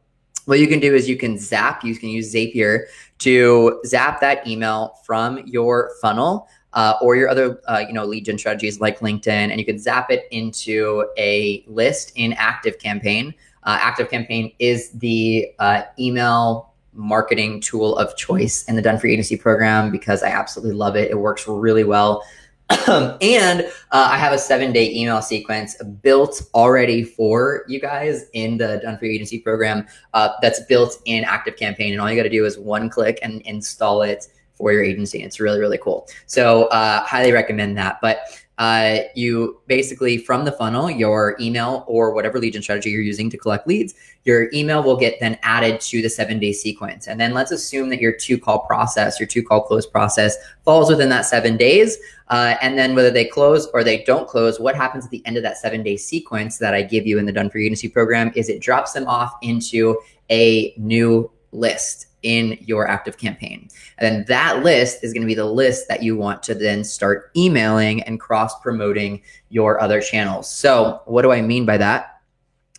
what 0.46 0.58
you 0.58 0.66
can 0.66 0.80
do 0.80 0.94
is 0.94 1.06
you 1.06 1.18
can 1.18 1.36
zap, 1.36 1.84
you 1.84 1.94
can 1.96 2.08
use 2.08 2.34
Zapier 2.34 2.86
to 3.18 3.82
zap 3.84 4.20
that 4.22 4.46
email 4.46 4.94
from 5.04 5.46
your 5.46 5.90
funnel 6.00 6.48
uh, 6.78 6.96
or 7.02 7.16
your 7.16 7.28
other 7.28 7.60
uh, 7.66 7.84
you 7.84 7.92
know 7.92 8.04
lead 8.04 8.24
gen 8.24 8.38
strategies 8.38 8.78
like 8.78 9.00
LinkedIn, 9.00 9.50
and 9.50 9.58
you 9.58 9.66
could 9.66 9.80
zap 9.80 10.12
it 10.12 10.28
into 10.30 11.04
a 11.18 11.64
list 11.66 12.12
in 12.14 12.32
Active 12.34 12.78
Campaign. 12.78 13.34
Uh, 13.64 13.78
Active 13.80 14.08
Campaign 14.08 14.52
is 14.60 14.92
the 14.92 15.52
uh, 15.58 15.82
email 15.98 16.72
marketing 16.92 17.60
tool 17.60 17.96
of 17.96 18.16
choice 18.16 18.64
in 18.66 18.76
the 18.76 18.82
Done 18.82 18.96
for 18.96 19.08
Agency 19.08 19.36
program 19.36 19.90
because 19.90 20.22
I 20.22 20.28
absolutely 20.28 20.76
love 20.76 20.94
it. 20.94 21.10
It 21.10 21.18
works 21.18 21.48
really 21.48 21.82
well. 21.82 22.24
and 22.86 23.62
uh, 23.62 24.08
I 24.12 24.16
have 24.16 24.32
a 24.32 24.38
seven 24.38 24.72
day 24.72 24.92
email 24.94 25.20
sequence 25.20 25.82
built 25.82 26.42
already 26.54 27.02
for 27.02 27.64
you 27.66 27.80
guys 27.80 28.26
in 28.34 28.56
the 28.56 28.78
Done 28.84 28.98
for 28.98 29.06
Agency 29.06 29.40
program 29.40 29.84
uh, 30.14 30.28
that's 30.42 30.60
built 30.66 31.02
in 31.06 31.24
Active 31.24 31.56
Campaign. 31.56 31.92
And 31.92 32.00
all 32.00 32.08
you 32.08 32.16
got 32.16 32.22
to 32.22 32.28
do 32.28 32.44
is 32.44 32.56
one 32.56 32.88
click 32.88 33.18
and 33.20 33.40
install 33.42 34.02
it 34.02 34.28
for 34.58 34.72
your 34.72 34.82
agency. 34.82 35.22
It's 35.22 35.40
really, 35.40 35.60
really 35.60 35.78
cool. 35.78 36.08
So 36.26 36.64
uh, 36.64 37.02
highly 37.04 37.32
recommend 37.32 37.78
that. 37.78 38.00
But 38.02 38.18
uh, 38.58 39.02
you 39.14 39.60
basically 39.68 40.18
from 40.18 40.44
the 40.44 40.50
funnel, 40.50 40.90
your 40.90 41.36
email 41.40 41.84
or 41.86 42.12
whatever 42.12 42.40
gen 42.40 42.60
strategy 42.60 42.90
you're 42.90 43.00
using 43.02 43.30
to 43.30 43.38
collect 43.38 43.68
leads, 43.68 43.94
your 44.24 44.50
email 44.52 44.82
will 44.82 44.96
get 44.96 45.18
then 45.20 45.38
added 45.42 45.80
to 45.80 46.02
the 46.02 46.10
seven 46.10 46.40
day 46.40 46.52
sequence. 46.52 47.06
And 47.06 47.20
then 47.20 47.32
let's 47.32 47.52
assume 47.52 47.88
that 47.90 48.00
your 48.00 48.12
two 48.12 48.36
call 48.36 48.66
process, 48.66 49.20
your 49.20 49.28
two 49.28 49.44
call 49.44 49.62
close 49.62 49.86
process 49.86 50.36
falls 50.64 50.90
within 50.90 51.08
that 51.10 51.24
seven 51.24 51.56
days. 51.56 51.98
Uh, 52.26 52.56
and 52.60 52.76
then 52.76 52.96
whether 52.96 53.12
they 53.12 53.24
close 53.24 53.68
or 53.72 53.84
they 53.84 54.02
don't 54.02 54.28
close, 54.28 54.58
what 54.58 54.74
happens 54.74 55.04
at 55.04 55.10
the 55.12 55.24
end 55.24 55.36
of 55.36 55.44
that 55.44 55.56
seven 55.56 55.84
day 55.84 55.96
sequence 55.96 56.58
that 56.58 56.74
I 56.74 56.82
give 56.82 57.06
you 57.06 57.18
in 57.18 57.26
the 57.26 57.32
Done 57.32 57.48
for 57.50 57.58
Agency 57.58 57.88
program 57.88 58.32
is 58.34 58.48
it 58.48 58.60
drops 58.60 58.92
them 58.92 59.06
off 59.06 59.34
into 59.40 59.96
a 60.30 60.74
new 60.76 61.30
list 61.52 62.07
in 62.22 62.58
your 62.60 62.88
active 62.88 63.16
campaign. 63.18 63.68
And 63.98 64.16
then 64.16 64.24
that 64.28 64.64
list 64.64 65.04
is 65.04 65.12
going 65.12 65.22
to 65.22 65.26
be 65.26 65.34
the 65.34 65.46
list 65.46 65.88
that 65.88 66.02
you 66.02 66.16
want 66.16 66.42
to 66.44 66.54
then 66.54 66.84
start 66.84 67.30
emailing 67.36 68.02
and 68.02 68.18
cross 68.18 68.58
promoting 68.60 69.22
your 69.50 69.80
other 69.80 70.00
channels. 70.00 70.50
So, 70.52 71.02
what 71.06 71.22
do 71.22 71.32
I 71.32 71.40
mean 71.40 71.64
by 71.64 71.76
that? 71.78 72.20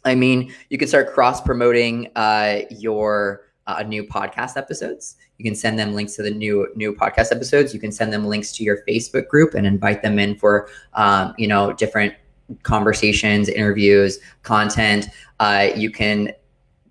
I 0.06 0.16
mean, 0.16 0.54
you 0.70 0.78
can 0.78 0.88
start 0.88 1.14
cross 1.14 1.42
promoting 1.42 2.10
uh, 2.16 2.62
your 2.70 3.50
uh, 3.68 3.84
new 3.84 4.04
podcast 4.04 4.58
episodes. 4.58 5.16
You 5.38 5.46
can 5.46 5.56
send 5.56 5.78
them 5.78 5.94
links 5.94 6.16
to 6.16 6.24
the 6.24 6.32
new 6.32 6.68
new 6.76 6.94
podcast 6.94 7.32
episodes. 7.32 7.74
You 7.74 7.80
can 7.80 7.92
send 7.92 8.12
them 8.12 8.26
links 8.26 8.52
to 8.54 8.64
your 8.64 8.84
Facebook 8.88 9.28
group 9.28 9.54
and 9.54 9.66
invite 9.68 10.02
them 10.02 10.20
in 10.20 10.36
for 10.36 10.70
um, 10.94 11.34
you 11.38 11.48
know 11.48 11.74
different 11.74 12.14
conversations, 12.64 13.48
interviews, 13.48 14.20
content. 14.44 15.08
Uh, 15.40 15.70
you 15.76 15.92
can 15.92 16.34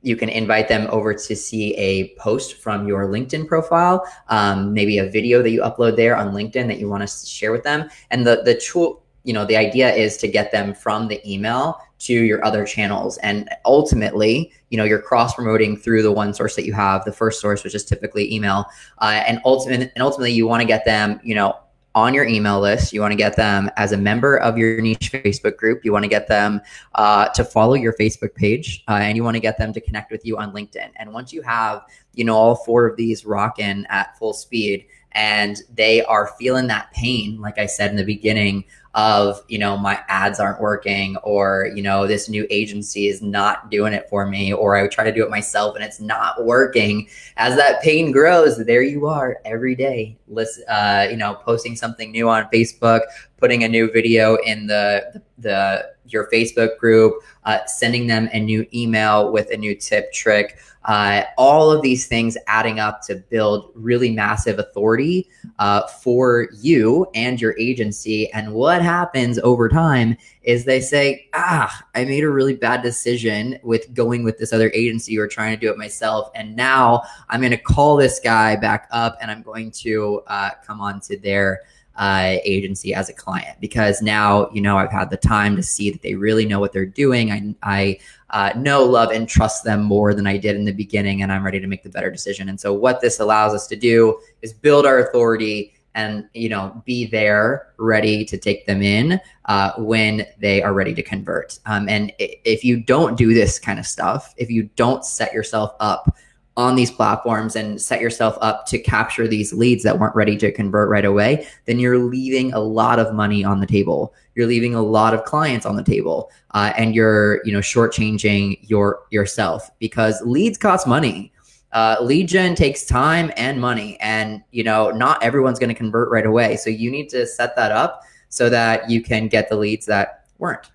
you 0.02 0.16
can 0.16 0.28
invite 0.28 0.68
them 0.68 0.86
over 0.90 1.12
to 1.12 1.36
see 1.36 1.74
a 1.74 2.14
post 2.14 2.54
from 2.54 2.86
your 2.86 3.06
LinkedIn 3.06 3.48
profile, 3.48 4.04
um, 4.28 4.72
maybe 4.72 4.98
a 4.98 5.10
video 5.10 5.42
that 5.42 5.50
you 5.50 5.62
upload 5.62 5.96
there 5.96 6.16
on 6.16 6.32
LinkedIn 6.32 6.68
that 6.68 6.78
you 6.78 6.88
want 6.88 7.08
to 7.08 7.26
share 7.26 7.52
with 7.52 7.64
them. 7.64 7.88
And 8.10 8.26
the 8.26 8.42
the 8.44 8.54
tool, 8.54 9.02
you 9.24 9.32
know, 9.32 9.44
the 9.44 9.56
idea 9.56 9.92
is 9.94 10.16
to 10.18 10.28
get 10.28 10.52
them 10.52 10.74
from 10.74 11.08
the 11.08 11.20
email 11.30 11.78
to 11.98 12.12
your 12.12 12.44
other 12.44 12.64
channels. 12.64 13.18
And 13.18 13.48
ultimately, 13.64 14.52
you 14.70 14.78
know, 14.78 14.84
you're 14.84 15.02
cross 15.02 15.34
promoting 15.34 15.76
through 15.76 16.02
the 16.02 16.12
one 16.12 16.32
source 16.32 16.54
that 16.54 16.64
you 16.64 16.72
have, 16.72 17.04
the 17.04 17.12
first 17.12 17.40
source, 17.40 17.64
which 17.64 17.74
is 17.74 17.84
typically 17.84 18.32
email. 18.32 18.66
Uh, 18.98 19.22
and 19.26 19.40
ultimately, 19.44 19.90
and 19.94 20.02
ultimately, 20.02 20.32
you 20.32 20.46
want 20.46 20.60
to 20.60 20.66
get 20.66 20.84
them, 20.84 21.20
you 21.24 21.34
know, 21.34 21.56
on 21.98 22.14
your 22.14 22.24
email 22.24 22.60
list. 22.60 22.92
You 22.92 23.00
want 23.00 23.10
to 23.10 23.16
get 23.16 23.34
them 23.34 23.70
as 23.76 23.90
a 23.90 23.96
member 23.96 24.36
of 24.38 24.56
your 24.56 24.80
niche 24.80 25.10
Facebook 25.12 25.56
group. 25.56 25.84
You 25.84 25.92
want 25.92 26.04
to 26.04 26.08
get 26.08 26.28
them 26.28 26.60
uh, 26.94 27.28
to 27.30 27.44
follow 27.44 27.74
your 27.74 27.92
Facebook 27.94 28.34
page, 28.34 28.84
uh, 28.86 29.00
and 29.02 29.16
you 29.16 29.24
want 29.24 29.34
to 29.34 29.40
get 29.40 29.58
them 29.58 29.72
to 29.72 29.80
connect 29.80 30.12
with 30.12 30.24
you 30.24 30.38
on 30.38 30.52
LinkedIn. 30.52 30.90
And 30.96 31.12
once 31.12 31.32
you 31.32 31.42
have, 31.42 31.82
you 32.14 32.24
know, 32.24 32.36
all 32.36 32.54
four 32.54 32.86
of 32.86 32.96
these 32.96 33.26
rocking 33.26 33.84
at 33.88 34.16
full 34.16 34.32
speed, 34.32 34.86
and 35.12 35.60
they 35.74 36.04
are 36.04 36.34
feeling 36.38 36.68
that 36.68 36.92
pain, 36.92 37.40
like 37.40 37.58
I 37.58 37.66
said 37.66 37.90
in 37.90 37.96
the 37.96 38.04
beginning, 38.04 38.64
of 38.94 39.42
you 39.48 39.58
know 39.58 39.76
my 39.76 40.00
ads 40.08 40.40
aren't 40.40 40.60
working 40.60 41.16
or 41.18 41.70
you 41.74 41.82
know 41.82 42.06
this 42.06 42.28
new 42.28 42.46
agency 42.50 43.06
is 43.06 43.20
not 43.20 43.70
doing 43.70 43.92
it 43.92 44.08
for 44.08 44.26
me 44.26 44.52
or 44.52 44.76
i 44.76 44.88
try 44.88 45.04
to 45.04 45.12
do 45.12 45.22
it 45.22 45.30
myself 45.30 45.76
and 45.76 45.84
it's 45.84 46.00
not 46.00 46.44
working. 46.44 47.08
As 47.36 47.56
that 47.56 47.82
pain 47.82 48.10
grows 48.10 48.56
there 48.64 48.82
you 48.82 49.06
are 49.06 49.38
every 49.44 49.74
day 49.74 50.16
listen 50.26 50.64
uh, 50.68 51.06
you 51.10 51.16
know 51.16 51.34
posting 51.34 51.76
something 51.76 52.10
new 52.10 52.28
on 52.28 52.48
facebook 52.52 53.02
putting 53.36 53.64
a 53.64 53.68
new 53.68 53.90
video 53.90 54.36
in 54.46 54.66
the 54.66 55.04
the, 55.12 55.22
the 55.38 55.94
your 56.12 56.28
facebook 56.30 56.76
group 56.78 57.14
uh, 57.44 57.64
sending 57.66 58.06
them 58.06 58.28
a 58.32 58.40
new 58.40 58.66
email 58.74 59.32
with 59.32 59.50
a 59.50 59.56
new 59.56 59.74
tip 59.74 60.12
trick 60.12 60.58
uh, 60.88 61.24
all 61.36 61.70
of 61.70 61.82
these 61.82 62.06
things 62.06 62.36
adding 62.46 62.80
up 62.80 63.02
to 63.02 63.16
build 63.16 63.70
really 63.74 64.10
massive 64.10 64.58
authority 64.58 65.28
uh, 65.58 65.86
for 65.86 66.48
you 66.60 67.06
and 67.14 67.40
your 67.40 67.54
agency. 67.58 68.32
And 68.32 68.54
what 68.54 68.80
happens 68.80 69.38
over 69.40 69.68
time 69.68 70.16
is 70.42 70.64
they 70.64 70.80
say, 70.80 71.28
ah, 71.34 71.84
I 71.94 72.06
made 72.06 72.24
a 72.24 72.30
really 72.30 72.54
bad 72.54 72.82
decision 72.82 73.58
with 73.62 73.92
going 73.92 74.24
with 74.24 74.38
this 74.38 74.50
other 74.50 74.70
agency 74.72 75.18
or 75.18 75.28
trying 75.28 75.54
to 75.54 75.60
do 75.60 75.70
it 75.70 75.76
myself. 75.76 76.30
And 76.34 76.56
now 76.56 77.02
I'm 77.28 77.40
going 77.40 77.50
to 77.50 77.58
call 77.58 77.96
this 77.96 78.18
guy 78.18 78.56
back 78.56 78.88
up 78.90 79.18
and 79.20 79.30
I'm 79.30 79.42
going 79.42 79.70
to 79.72 80.22
uh, 80.26 80.50
come 80.66 80.80
on 80.80 81.00
to 81.00 81.18
their 81.18 81.60
uh, 81.98 82.36
agency 82.44 82.94
as 82.94 83.08
a 83.08 83.12
client 83.12 83.60
because 83.60 84.00
now 84.00 84.48
you 84.52 84.60
know 84.60 84.78
I've 84.78 84.92
had 84.92 85.10
the 85.10 85.16
time 85.16 85.56
to 85.56 85.62
see 85.62 85.90
that 85.90 86.00
they 86.00 86.14
really 86.14 86.46
know 86.46 86.60
what 86.60 86.72
they're 86.72 86.86
doing. 86.86 87.30
I 87.30 87.54
I 87.62 87.98
uh, 88.30 88.52
know, 88.56 88.84
love, 88.84 89.10
and 89.10 89.28
trust 89.28 89.64
them 89.64 89.82
more 89.82 90.14
than 90.14 90.26
I 90.26 90.36
did 90.36 90.54
in 90.56 90.64
the 90.64 90.72
beginning, 90.72 91.22
and 91.22 91.32
I'm 91.32 91.44
ready 91.44 91.60
to 91.60 91.66
make 91.66 91.82
the 91.82 91.88
better 91.88 92.10
decision. 92.10 92.48
And 92.48 92.60
so, 92.60 92.72
what 92.72 93.00
this 93.00 93.20
allows 93.20 93.54
us 93.54 93.66
to 93.68 93.76
do 93.76 94.20
is 94.42 94.52
build 94.52 94.86
our 94.86 94.98
authority 94.98 95.74
and 95.94 96.28
you 96.34 96.48
know 96.48 96.80
be 96.84 97.06
there 97.06 97.72
ready 97.78 98.24
to 98.24 98.38
take 98.38 98.66
them 98.66 98.82
in 98.82 99.20
uh, 99.46 99.72
when 99.78 100.26
they 100.38 100.62
are 100.62 100.72
ready 100.72 100.94
to 100.94 101.02
convert 101.02 101.58
um, 101.66 101.88
and 101.88 102.12
if 102.18 102.62
you 102.62 102.78
don't 102.80 103.16
do 103.16 103.34
this 103.34 103.58
kind 103.58 103.78
of 103.78 103.86
stuff 103.86 104.34
if 104.36 104.50
you 104.50 104.64
don't 104.76 105.04
set 105.04 105.32
yourself 105.32 105.74
up 105.80 106.14
on 106.58 106.74
these 106.74 106.90
platforms 106.90 107.54
and 107.54 107.80
set 107.80 108.00
yourself 108.00 108.36
up 108.40 108.66
to 108.66 108.80
capture 108.80 109.28
these 109.28 109.52
leads 109.52 109.84
that 109.84 110.00
weren't 110.00 110.14
ready 110.16 110.36
to 110.36 110.50
convert 110.50 110.90
right 110.90 111.04
away, 111.04 111.46
then 111.66 111.78
you're 111.78 112.00
leaving 112.00 112.52
a 112.52 112.58
lot 112.58 112.98
of 112.98 113.14
money 113.14 113.44
on 113.44 113.60
the 113.60 113.66
table. 113.66 114.12
You're 114.34 114.48
leaving 114.48 114.74
a 114.74 114.82
lot 114.82 115.14
of 115.14 115.22
clients 115.24 115.64
on 115.64 115.76
the 115.76 115.84
table, 115.84 116.32
uh, 116.54 116.72
and 116.76 116.96
you're 116.96 117.40
you 117.44 117.52
know 117.52 117.60
shortchanging 117.60 118.58
your 118.62 119.00
yourself 119.10 119.70
because 119.78 120.20
leads 120.22 120.58
cost 120.58 120.86
money. 120.86 121.32
Uh, 121.72 121.96
lead 122.00 122.26
gen 122.26 122.56
takes 122.56 122.84
time 122.84 123.30
and 123.36 123.60
money, 123.60 123.96
and 124.00 124.42
you 124.50 124.64
know 124.64 124.90
not 124.90 125.22
everyone's 125.22 125.60
going 125.60 125.68
to 125.68 125.74
convert 125.76 126.10
right 126.10 126.26
away. 126.26 126.56
So 126.56 126.70
you 126.70 126.90
need 126.90 127.08
to 127.10 127.24
set 127.24 127.54
that 127.54 127.70
up 127.70 128.02
so 128.30 128.50
that 128.50 128.90
you 128.90 129.00
can 129.00 129.28
get 129.28 129.48
the 129.48 129.56
leads 129.56 129.86
that 129.86 130.26
weren't. 130.38 130.72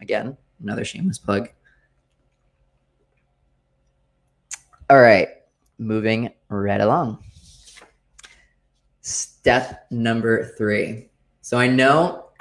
Again, 0.00 0.36
another 0.62 0.84
shameless 0.84 1.18
plug. 1.18 1.48
All 4.90 5.00
right, 5.00 5.28
moving 5.78 6.30
right 6.48 6.80
along. 6.80 7.22
Step 9.02 9.86
number 9.92 10.52
three. 10.58 11.10
So 11.42 11.58
I 11.58 11.68
know, 11.68 12.30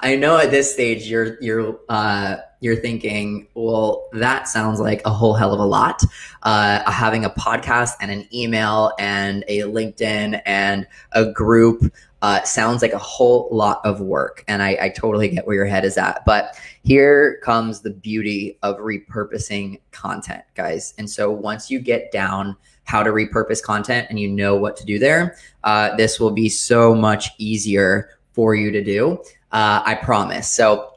I 0.00 0.16
know 0.18 0.38
at 0.38 0.50
this 0.50 0.72
stage 0.72 1.08
you're 1.08 1.40
you're 1.40 1.78
uh, 1.88 2.38
you're 2.58 2.74
thinking, 2.74 3.46
well, 3.54 4.08
that 4.14 4.48
sounds 4.48 4.80
like 4.80 5.02
a 5.04 5.10
whole 5.10 5.34
hell 5.34 5.54
of 5.54 5.60
a 5.60 5.64
lot. 5.64 6.02
Uh, 6.42 6.90
having 6.90 7.24
a 7.24 7.30
podcast 7.30 7.92
and 8.00 8.10
an 8.10 8.26
email 8.34 8.90
and 8.98 9.44
a 9.46 9.60
LinkedIn 9.60 10.42
and 10.44 10.84
a 11.12 11.30
group 11.30 11.92
uh, 12.22 12.42
sounds 12.44 12.82
like 12.82 12.92
a 12.92 12.98
whole 12.98 13.48
lot 13.50 13.80
of 13.84 14.00
work. 14.00 14.44
And 14.46 14.62
I, 14.62 14.78
I 14.80 14.88
totally 14.88 15.28
get 15.28 15.46
where 15.46 15.56
your 15.56 15.66
head 15.66 15.84
is 15.84 15.98
at. 15.98 16.24
But 16.24 16.56
here 16.84 17.40
comes 17.42 17.80
the 17.80 17.90
beauty 17.90 18.58
of 18.62 18.78
repurposing 18.78 19.80
content, 19.90 20.44
guys. 20.54 20.94
And 20.98 21.10
so 21.10 21.30
once 21.30 21.70
you 21.70 21.80
get 21.80 22.12
down 22.12 22.56
how 22.84 23.02
to 23.02 23.10
repurpose 23.10 23.62
content 23.62 24.06
and 24.08 24.20
you 24.20 24.28
know 24.28 24.54
what 24.54 24.76
to 24.76 24.84
do 24.84 25.00
there, 25.00 25.36
uh, 25.64 25.96
this 25.96 26.20
will 26.20 26.30
be 26.30 26.48
so 26.48 26.94
much 26.94 27.30
easier 27.38 28.10
for 28.32 28.54
you 28.54 28.70
to 28.70 28.82
do. 28.82 29.18
Uh, 29.50 29.82
I 29.84 29.96
promise. 29.96 30.48
So 30.48 30.92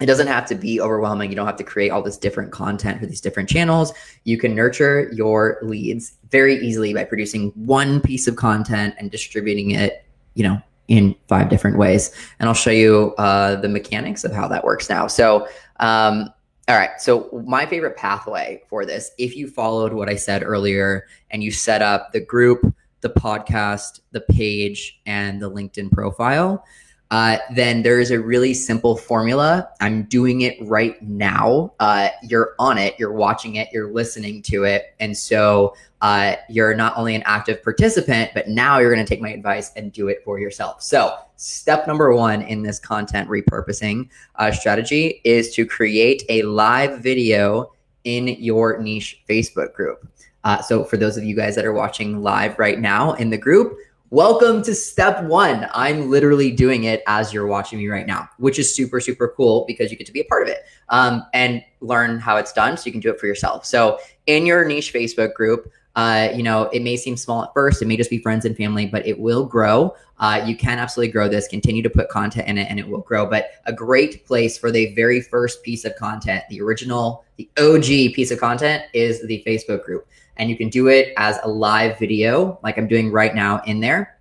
it 0.00 0.06
doesn't 0.06 0.26
have 0.26 0.46
to 0.46 0.54
be 0.54 0.80
overwhelming. 0.80 1.30
You 1.30 1.36
don't 1.36 1.46
have 1.46 1.56
to 1.56 1.64
create 1.64 1.90
all 1.90 2.02
this 2.02 2.16
different 2.16 2.50
content 2.50 2.98
for 2.98 3.06
these 3.06 3.20
different 3.20 3.48
channels. 3.48 3.92
You 4.24 4.36
can 4.36 4.54
nurture 4.54 5.10
your 5.12 5.58
leads 5.62 6.14
very 6.30 6.56
easily 6.56 6.92
by 6.92 7.04
producing 7.04 7.50
one 7.50 8.00
piece 8.00 8.26
of 8.26 8.36
content 8.36 8.94
and 8.98 9.10
distributing 9.10 9.72
it 9.72 10.04
you 10.34 10.42
know, 10.42 10.60
in 10.88 11.14
five 11.28 11.48
different 11.48 11.78
ways. 11.78 12.10
And 12.38 12.48
I'll 12.48 12.54
show 12.54 12.70
you 12.70 13.14
uh, 13.18 13.56
the 13.56 13.68
mechanics 13.68 14.24
of 14.24 14.32
how 14.32 14.48
that 14.48 14.64
works 14.64 14.90
now. 14.90 15.06
So, 15.06 15.46
um, 15.80 16.28
all 16.68 16.76
right. 16.76 16.90
So, 16.98 17.42
my 17.46 17.66
favorite 17.66 17.96
pathway 17.96 18.62
for 18.68 18.86
this, 18.86 19.10
if 19.18 19.36
you 19.36 19.48
followed 19.48 19.92
what 19.92 20.08
I 20.08 20.16
said 20.16 20.42
earlier 20.42 21.06
and 21.30 21.42
you 21.42 21.50
set 21.50 21.82
up 21.82 22.12
the 22.12 22.20
group, 22.20 22.64
the 23.00 23.10
podcast, 23.10 24.00
the 24.12 24.20
page, 24.20 25.00
and 25.06 25.42
the 25.42 25.50
LinkedIn 25.50 25.90
profile, 25.90 26.64
uh, 27.12 27.36
then 27.54 27.82
there 27.82 28.00
is 28.00 28.10
a 28.10 28.18
really 28.18 28.54
simple 28.54 28.96
formula. 28.96 29.68
I'm 29.82 30.04
doing 30.04 30.40
it 30.40 30.56
right 30.62 31.00
now. 31.02 31.74
Uh, 31.78 32.08
you're 32.22 32.54
on 32.58 32.78
it, 32.78 32.94
you're 32.98 33.12
watching 33.12 33.56
it, 33.56 33.68
you're 33.70 33.92
listening 33.92 34.40
to 34.44 34.64
it. 34.64 34.94
And 34.98 35.14
so 35.14 35.74
uh, 36.00 36.36
you're 36.48 36.74
not 36.74 36.96
only 36.96 37.14
an 37.14 37.22
active 37.26 37.62
participant, 37.62 38.30
but 38.32 38.48
now 38.48 38.78
you're 38.78 38.90
going 38.90 39.04
to 39.04 39.08
take 39.08 39.20
my 39.20 39.28
advice 39.28 39.72
and 39.76 39.92
do 39.92 40.08
it 40.08 40.24
for 40.24 40.40
yourself. 40.40 40.82
So, 40.82 41.14
step 41.36 41.86
number 41.86 42.14
one 42.14 42.40
in 42.42 42.62
this 42.62 42.78
content 42.78 43.28
repurposing 43.28 44.08
uh, 44.36 44.50
strategy 44.50 45.20
is 45.24 45.54
to 45.54 45.66
create 45.66 46.22
a 46.30 46.42
live 46.44 47.00
video 47.00 47.72
in 48.04 48.28
your 48.28 48.78
niche 48.78 49.22
Facebook 49.28 49.74
group. 49.74 50.08
Uh, 50.44 50.62
so, 50.62 50.82
for 50.82 50.96
those 50.96 51.18
of 51.18 51.24
you 51.24 51.36
guys 51.36 51.54
that 51.56 51.66
are 51.66 51.74
watching 51.74 52.22
live 52.22 52.58
right 52.58 52.80
now 52.80 53.12
in 53.12 53.28
the 53.28 53.38
group, 53.38 53.76
Welcome 54.12 54.60
to 54.64 54.74
step 54.74 55.24
one. 55.24 55.70
I'm 55.72 56.10
literally 56.10 56.50
doing 56.50 56.84
it 56.84 57.02
as 57.06 57.32
you're 57.32 57.46
watching 57.46 57.78
me 57.78 57.88
right 57.88 58.06
now, 58.06 58.28
which 58.36 58.58
is 58.58 58.74
super, 58.74 59.00
super 59.00 59.32
cool 59.34 59.64
because 59.66 59.90
you 59.90 59.96
get 59.96 60.06
to 60.06 60.12
be 60.12 60.20
a 60.20 60.24
part 60.24 60.42
of 60.42 60.48
it 60.48 60.66
um, 60.90 61.24
and 61.32 61.64
learn 61.80 62.18
how 62.18 62.36
it's 62.36 62.52
done 62.52 62.76
so 62.76 62.84
you 62.84 62.92
can 62.92 63.00
do 63.00 63.08
it 63.08 63.18
for 63.18 63.26
yourself. 63.26 63.64
So, 63.64 63.98
in 64.26 64.44
your 64.44 64.66
niche 64.66 64.92
Facebook 64.92 65.32
group, 65.32 65.72
uh, 65.96 66.28
you 66.34 66.42
know, 66.42 66.64
it 66.74 66.82
may 66.82 66.94
seem 66.98 67.16
small 67.16 67.42
at 67.44 67.54
first. 67.54 67.80
It 67.80 67.86
may 67.86 67.96
just 67.96 68.10
be 68.10 68.18
friends 68.18 68.44
and 68.44 68.54
family, 68.54 68.84
but 68.84 69.06
it 69.06 69.18
will 69.18 69.46
grow. 69.46 69.94
Uh, 70.18 70.42
you 70.44 70.56
can 70.56 70.78
absolutely 70.78 71.10
grow 71.10 71.26
this. 71.26 71.48
Continue 71.48 71.82
to 71.82 71.88
put 71.88 72.10
content 72.10 72.48
in 72.48 72.58
it, 72.58 72.66
and 72.68 72.78
it 72.78 72.86
will 72.86 73.00
grow. 73.00 73.24
But 73.24 73.52
a 73.64 73.72
great 73.72 74.26
place 74.26 74.58
for 74.58 74.70
the 74.70 74.94
very 74.94 75.22
first 75.22 75.62
piece 75.62 75.86
of 75.86 75.96
content, 75.96 76.44
the 76.50 76.60
original, 76.60 77.24
the 77.36 77.48
OG 77.58 78.12
piece 78.14 78.30
of 78.30 78.38
content, 78.38 78.84
is 78.92 79.26
the 79.26 79.42
Facebook 79.46 79.86
group 79.86 80.06
and 80.36 80.50
you 80.50 80.56
can 80.56 80.68
do 80.68 80.88
it 80.88 81.12
as 81.16 81.38
a 81.42 81.48
live 81.48 81.98
video 81.98 82.58
like 82.62 82.78
i'm 82.78 82.88
doing 82.88 83.10
right 83.10 83.34
now 83.34 83.60
in 83.66 83.80
there 83.80 84.18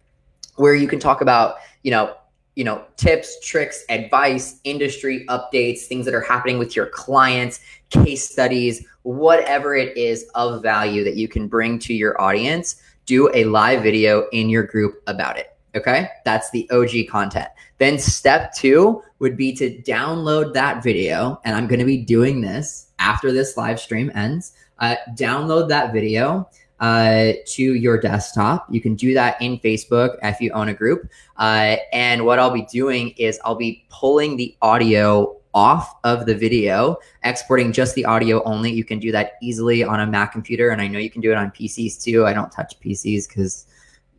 where 0.55 0.75
you 0.75 0.87
can 0.87 0.99
talk 0.99 1.21
about 1.21 1.55
you 1.83 1.91
know 1.91 2.15
you 2.55 2.63
know 2.63 2.83
tips 2.97 3.39
tricks 3.45 3.83
advice 3.89 4.59
industry 4.63 5.25
updates 5.27 5.81
things 5.81 6.05
that 6.05 6.13
are 6.13 6.21
happening 6.21 6.59
with 6.59 6.75
your 6.75 6.87
clients 6.87 7.61
case 7.89 8.29
studies 8.29 8.85
whatever 9.03 9.75
it 9.75 9.95
is 9.97 10.29
of 10.35 10.61
value 10.61 11.03
that 11.03 11.15
you 11.15 11.27
can 11.27 11.47
bring 11.47 11.79
to 11.79 11.93
your 11.93 12.19
audience, 12.21 12.81
do 13.05 13.29
a 13.33 13.45
live 13.45 13.81
video 13.83 14.27
in 14.31 14.49
your 14.49 14.63
group 14.63 15.01
about 15.07 15.37
it. 15.37 15.55
Okay. 15.75 16.09
That's 16.25 16.51
the 16.51 16.69
OG 16.69 17.09
content. 17.09 17.47
Then 17.77 17.97
step 17.97 18.53
two 18.53 19.01
would 19.19 19.37
be 19.37 19.53
to 19.53 19.81
download 19.83 20.53
that 20.53 20.83
video. 20.83 21.39
And 21.45 21.55
I'm 21.55 21.67
going 21.67 21.79
to 21.79 21.85
be 21.85 21.97
doing 21.97 22.41
this 22.41 22.87
after 22.99 23.31
this 23.31 23.55
live 23.55 23.79
stream 23.79 24.11
ends. 24.13 24.53
Uh, 24.81 24.95
download 25.13 25.69
that 25.69 25.93
video 25.93 26.49
uh, 26.81 27.33
to 27.45 27.61
your 27.61 27.99
desktop. 27.99 28.65
You 28.69 28.81
can 28.81 28.95
do 28.95 29.13
that 29.13 29.39
in 29.41 29.59
Facebook 29.59 30.17
if 30.23 30.41
you 30.41 30.51
own 30.51 30.69
a 30.69 30.73
group. 30.73 31.09
Uh, 31.37 31.77
and 31.93 32.25
what 32.25 32.39
I'll 32.39 32.51
be 32.51 32.65
doing 32.65 33.11
is 33.11 33.39
I'll 33.45 33.55
be 33.55 33.85
pulling 33.89 34.35
the 34.35 34.57
audio 34.61 35.37
off 35.53 35.95
of 36.03 36.25
the 36.25 36.33
video, 36.33 36.97
exporting 37.23 37.71
just 37.71 37.93
the 37.93 38.05
audio 38.05 38.41
only. 38.43 38.71
You 38.71 38.83
can 38.83 38.99
do 38.99 39.11
that 39.11 39.33
easily 39.41 39.83
on 39.83 39.99
a 39.99 40.07
Mac 40.07 40.31
computer. 40.31 40.69
And 40.69 40.81
I 40.81 40.87
know 40.87 40.97
you 40.97 41.11
can 41.11 41.21
do 41.21 41.31
it 41.31 41.37
on 41.37 41.51
PCs 41.51 42.01
too. 42.01 42.25
I 42.25 42.33
don't 42.33 42.51
touch 42.51 42.79
PCs 42.79 43.27
because 43.27 43.67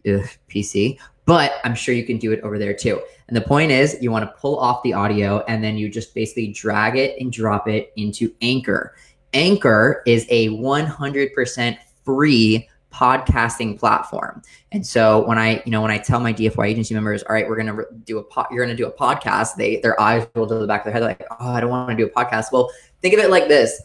PC, 0.05 0.99
but 1.25 1.55
I'm 1.65 1.75
sure 1.75 1.95
you 1.95 2.05
can 2.05 2.19
do 2.19 2.33
it 2.33 2.41
over 2.43 2.59
there 2.59 2.75
too. 2.75 3.01
And 3.29 3.37
the 3.37 3.41
point 3.41 3.73
is, 3.73 3.97
you 4.01 4.11
want 4.11 4.25
to 4.25 4.41
pull 4.41 4.59
off 4.59 4.83
the 4.83 4.93
audio 4.93 5.41
and 5.49 5.65
then 5.65 5.77
you 5.77 5.89
just 5.89 6.15
basically 6.15 6.49
drag 6.49 6.97
it 6.97 7.19
and 7.21 7.33
drop 7.33 7.67
it 7.67 7.93
into 7.97 8.33
Anchor. 8.43 8.95
Anchor 9.33 10.03
is 10.07 10.27
a 10.29 10.49
100% 10.49 11.79
free 12.05 12.69
podcasting 12.93 13.79
platform. 13.79 14.43
And 14.71 14.87
so 14.87 15.27
when 15.27 15.39
I, 15.39 15.63
you 15.65 15.73
know, 15.73 15.81
when 15.81 15.91
I 15.91 15.99
tell 15.99 16.21
my 16.21 16.33
DFY 16.33 16.69
agency 16.69 16.95
members, 16.95 17.23
all 17.23 17.35
right, 17.35 17.49
we're 17.49 17.57
going 17.57 17.75
to 17.75 17.87
do 18.05 18.19
a 18.19 18.23
po- 18.23 18.47
you're 18.51 18.65
going 18.65 18.77
to 18.77 18.81
do 18.83 18.87
a 18.87 18.93
podcast, 18.93 19.57
they 19.57 19.81
their 19.81 19.99
eyes 20.01 20.27
roll 20.35 20.47
to 20.47 20.55
the 20.55 20.67
back 20.67 20.83
of 20.83 20.85
their 20.85 20.93
head 20.93 21.03
like, 21.03 21.27
"Oh, 21.41 21.53
I 21.53 21.61
don't 21.61 21.71
want 21.71 21.91
to 21.91 21.97
do 21.97 22.05
a 22.07 22.11
podcast." 22.11 22.53
Well, 22.53 22.71
think 23.01 23.15
of 23.15 23.21
it 23.21 23.31
like 23.31 23.49
this. 23.49 23.81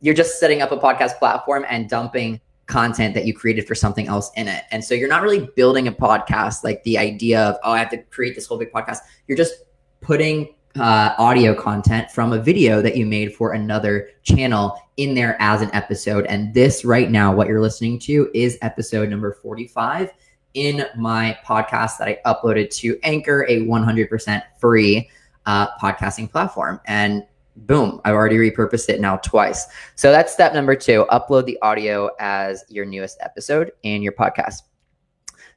You're 0.00 0.14
just 0.14 0.38
setting 0.38 0.62
up 0.62 0.72
a 0.72 0.76
podcast 0.76 1.18
platform 1.18 1.64
and 1.68 1.88
dumping 1.88 2.40
content 2.66 3.14
that 3.14 3.24
you 3.24 3.34
created 3.34 3.66
for 3.66 3.74
something 3.74 4.06
else 4.06 4.30
in 4.36 4.46
it. 4.46 4.64
And 4.70 4.84
so 4.84 4.94
you're 4.94 5.08
not 5.08 5.22
really 5.22 5.48
building 5.56 5.88
a 5.88 5.92
podcast 5.92 6.62
like 6.62 6.82
the 6.84 6.98
idea 6.98 7.40
of, 7.40 7.56
"Oh, 7.64 7.72
I 7.72 7.78
have 7.78 7.90
to 7.90 7.98
create 7.98 8.34
this 8.34 8.46
whole 8.46 8.58
big 8.58 8.72
podcast." 8.72 8.98
You're 9.26 9.38
just 9.38 9.54
putting 10.00 10.54
uh, 10.78 11.14
audio 11.18 11.54
content 11.54 12.10
from 12.10 12.32
a 12.32 12.38
video 12.38 12.80
that 12.80 12.96
you 12.96 13.04
made 13.04 13.34
for 13.34 13.52
another 13.52 14.10
channel 14.22 14.80
in 14.96 15.14
there 15.14 15.36
as 15.40 15.62
an 15.62 15.70
episode. 15.72 16.26
And 16.26 16.54
this 16.54 16.84
right 16.84 17.10
now, 17.10 17.34
what 17.34 17.48
you're 17.48 17.60
listening 17.60 17.98
to 18.00 18.30
is 18.34 18.56
episode 18.62 19.08
number 19.08 19.32
45 19.32 20.12
in 20.54 20.84
my 20.96 21.36
podcast 21.44 21.98
that 21.98 22.08
I 22.08 22.18
uploaded 22.26 22.70
to 22.76 22.98
Anchor, 23.02 23.46
a 23.48 23.60
100% 23.60 24.42
free 24.60 25.10
uh, 25.46 25.68
podcasting 25.78 26.30
platform. 26.30 26.80
And 26.86 27.26
boom, 27.56 28.00
I've 28.04 28.14
already 28.14 28.36
repurposed 28.36 28.88
it 28.88 29.00
now 29.00 29.16
twice. 29.18 29.66
So 29.96 30.10
that's 30.12 30.32
step 30.32 30.54
number 30.54 30.74
two 30.74 31.06
upload 31.10 31.46
the 31.46 31.58
audio 31.62 32.10
as 32.18 32.64
your 32.68 32.84
newest 32.84 33.18
episode 33.20 33.72
in 33.82 34.02
your 34.02 34.12
podcast. 34.12 34.62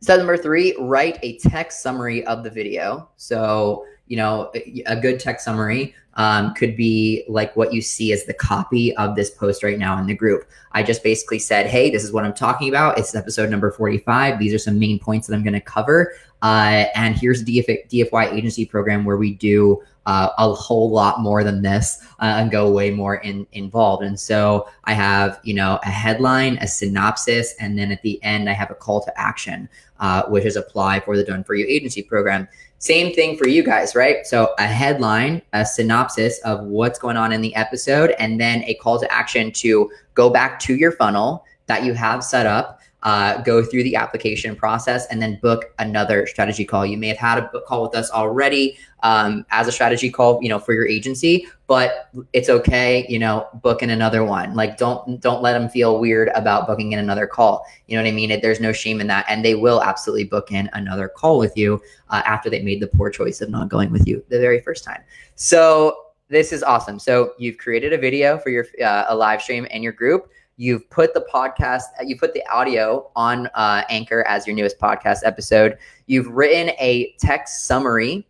Step 0.02 0.18
number 0.18 0.36
three, 0.36 0.76
write 0.80 1.18
a 1.24 1.38
text 1.38 1.82
summary 1.82 2.26
of 2.26 2.44
the 2.44 2.50
video. 2.50 3.10
So 3.16 3.86
you 4.08 4.18
know, 4.18 4.52
a 4.86 4.96
good 4.96 5.20
text 5.20 5.46
summary 5.46 5.96
um, 6.16 6.54
could 6.54 6.76
be 6.76 7.24
like 7.28 7.56
what 7.56 7.74
you 7.74 7.82
see 7.82 8.14
as 8.14 8.26
the 8.26 8.34
copy 8.34 8.96
of 8.98 9.16
this 9.16 9.32
post 9.32 9.64
right 9.64 9.80
now 9.80 9.98
in 9.98 10.06
the 10.06 10.14
group. 10.14 10.48
I 10.74 10.84
just 10.84 11.04
basically 11.04 11.40
said, 11.40 11.68
hey, 11.68 11.90
this 11.90 12.04
is 12.04 12.12
what 12.12 12.24
I'm 12.24 12.34
talking 12.34 12.70
about. 12.70 12.98
It's 12.98 13.16
episode 13.16 13.50
number 13.50 13.72
45. 13.72 14.40
These 14.40 14.54
are 14.54 14.60
some 14.60 14.78
main 14.78 15.00
points 15.00 15.28
that 15.28 15.36
I'm 15.36 15.44
going 15.44 15.54
to 15.54 15.62
cover. 15.62 16.14
Uh, 16.42 16.86
and 16.96 17.16
here's 17.16 17.44
DF- 17.44 17.90
DFY 17.90 18.34
agency 18.34 18.66
program 18.66 19.06
where 19.06 19.18
we 19.18 19.34
do 19.34 19.82
uh, 20.06 20.30
a 20.38 20.54
whole 20.54 20.92
lot 20.92 21.22
more 21.22 21.44
than 21.44 21.62
this 21.62 22.06
uh, 22.20 22.36
and 22.38 22.52
go 22.52 22.70
way 22.70 22.92
more 22.92 23.16
in, 23.18 23.48
involved. 23.54 24.04
And 24.04 24.20
so 24.20 24.68
I 24.84 24.94
have, 24.94 25.40
you 25.44 25.54
know, 25.54 25.80
a 25.84 25.90
headline, 25.90 26.58
a 26.58 26.68
synopsis, 26.68 27.56
and 27.60 27.80
then 27.80 27.92
at 27.92 28.02
the 28.02 28.22
end 28.24 28.50
I 28.50 28.54
have 28.54 28.70
a 28.70 28.76
call 28.76 29.02
to 29.06 29.20
action, 29.20 29.70
uh, 30.00 30.24
which 30.24 30.44
is 30.44 30.58
apply 30.58 31.00
for 31.00 31.16
the 31.16 31.24
Done 31.24 31.44
For 31.44 31.56
You 31.56 31.66
agency 31.66 32.04
program. 32.04 32.48
Same 32.84 33.14
thing 33.14 33.38
for 33.38 33.48
you 33.48 33.64
guys, 33.64 33.96
right? 33.96 34.28
So 34.28 34.54
a 34.60 34.68
headline, 34.68 35.42
a 35.54 35.66
synopsis 35.66 36.40
of 36.40 36.66
what's 36.66 37.00
going 37.00 37.16
on 37.16 37.32
in 37.32 37.40
the 37.40 37.56
episode, 37.56 38.14
and 38.20 38.42
then 38.42 38.62
a 38.66 38.74
call 38.74 39.00
to 39.00 39.10
action 39.10 39.54
to 39.54 39.90
go 40.16 40.30
back 40.30 40.60
to 40.60 40.76
your 40.76 40.92
funnel 40.92 41.46
that 41.68 41.86
you 41.86 41.94
have 41.94 42.26
set 42.26 42.46
up 42.46 42.82
uh, 43.04 43.42
go 43.42 43.64
through 43.64 43.84
the 43.84 43.96
application 43.96 44.56
process 44.56 45.06
and 45.08 45.22
then 45.22 45.38
book 45.42 45.74
another 45.80 46.26
strategy 46.26 46.66
call. 46.66 46.86
You 46.86 46.98
may 46.98 47.10
have 47.10 47.18
had 47.18 47.38
a 47.38 47.62
call 47.62 47.84
with 47.84 47.96
us 47.96 48.10
already 48.10 48.78
um, 49.04 49.46
as 49.52 49.68
a 49.68 49.72
strategy 49.72 50.10
call, 50.10 50.40
you 50.42 50.48
know, 50.48 50.58
for 50.58 50.74
your 50.74 50.88
agency, 50.88 51.46
but 51.68 52.10
it's 52.32 52.48
okay, 52.48 53.06
you 53.10 53.20
know, 53.20 53.48
booking 53.56 53.90
another 53.90 54.24
one. 54.24 54.56
Like 54.56 54.78
don't 54.78 55.20
don't 55.20 55.42
let 55.42 55.54
them 55.54 55.68
feel 55.68 56.00
weird 56.00 56.30
about 56.30 56.66
booking 56.66 56.94
in 56.94 57.00
another 57.00 57.28
call. 57.28 57.66
You 57.88 57.98
know 57.98 58.04
what 58.04 58.10
I 58.10 58.14
mean? 58.14 58.40
There's 58.42 58.62
no 58.62 58.72
shame 58.72 59.02
in 59.02 59.08
that, 59.08 59.26
and 59.28 59.44
they 59.44 59.56
will 59.56 59.84
absolutely 59.84 60.24
book 60.24 60.52
in 60.52 60.70
another 60.72 61.10
call 61.10 61.38
with 61.38 61.58
you 61.58 61.82
uh, 62.10 62.22
after 62.26 62.50
they 62.50 62.62
made 62.62 62.82
the 62.82 62.88
poor 62.88 63.10
choice 63.10 63.42
of 63.42 63.50
not 63.50 63.68
going 63.68 63.92
with 63.92 64.08
you 64.08 64.24
the 64.30 64.40
very 64.40 64.62
first 64.62 64.86
time. 64.86 65.04
So 65.36 65.98
this 66.30 66.54
is 66.54 66.64
awesome. 66.64 67.00
So 67.00 67.34
you've 67.38 67.58
created 67.58 67.92
a 67.92 67.98
video 67.98 68.38
for 68.38 68.50
your 68.50 68.66
uh, 68.84 69.06
a 69.10 69.16
live 69.16 69.42
stream 69.42 69.68
and 69.70 69.84
your 69.84 69.94
group 69.94 70.32
You've 70.58 70.88
put 70.90 71.14
the 71.14 71.26
podcast, 71.34 71.84
you 72.06 72.18
put 72.18 72.34
the 72.34 72.44
audio 72.48 73.10
on 73.16 73.48
uh, 73.56 73.84
Anchor 73.90 74.24
as 74.28 74.46
your 74.46 74.56
newest 74.56 74.80
podcast 74.80 75.20
episode. 75.24 75.78
You've 76.06 76.28
written 76.28 76.76
a 76.80 77.14
text 77.20 77.66
summary, 77.66 78.28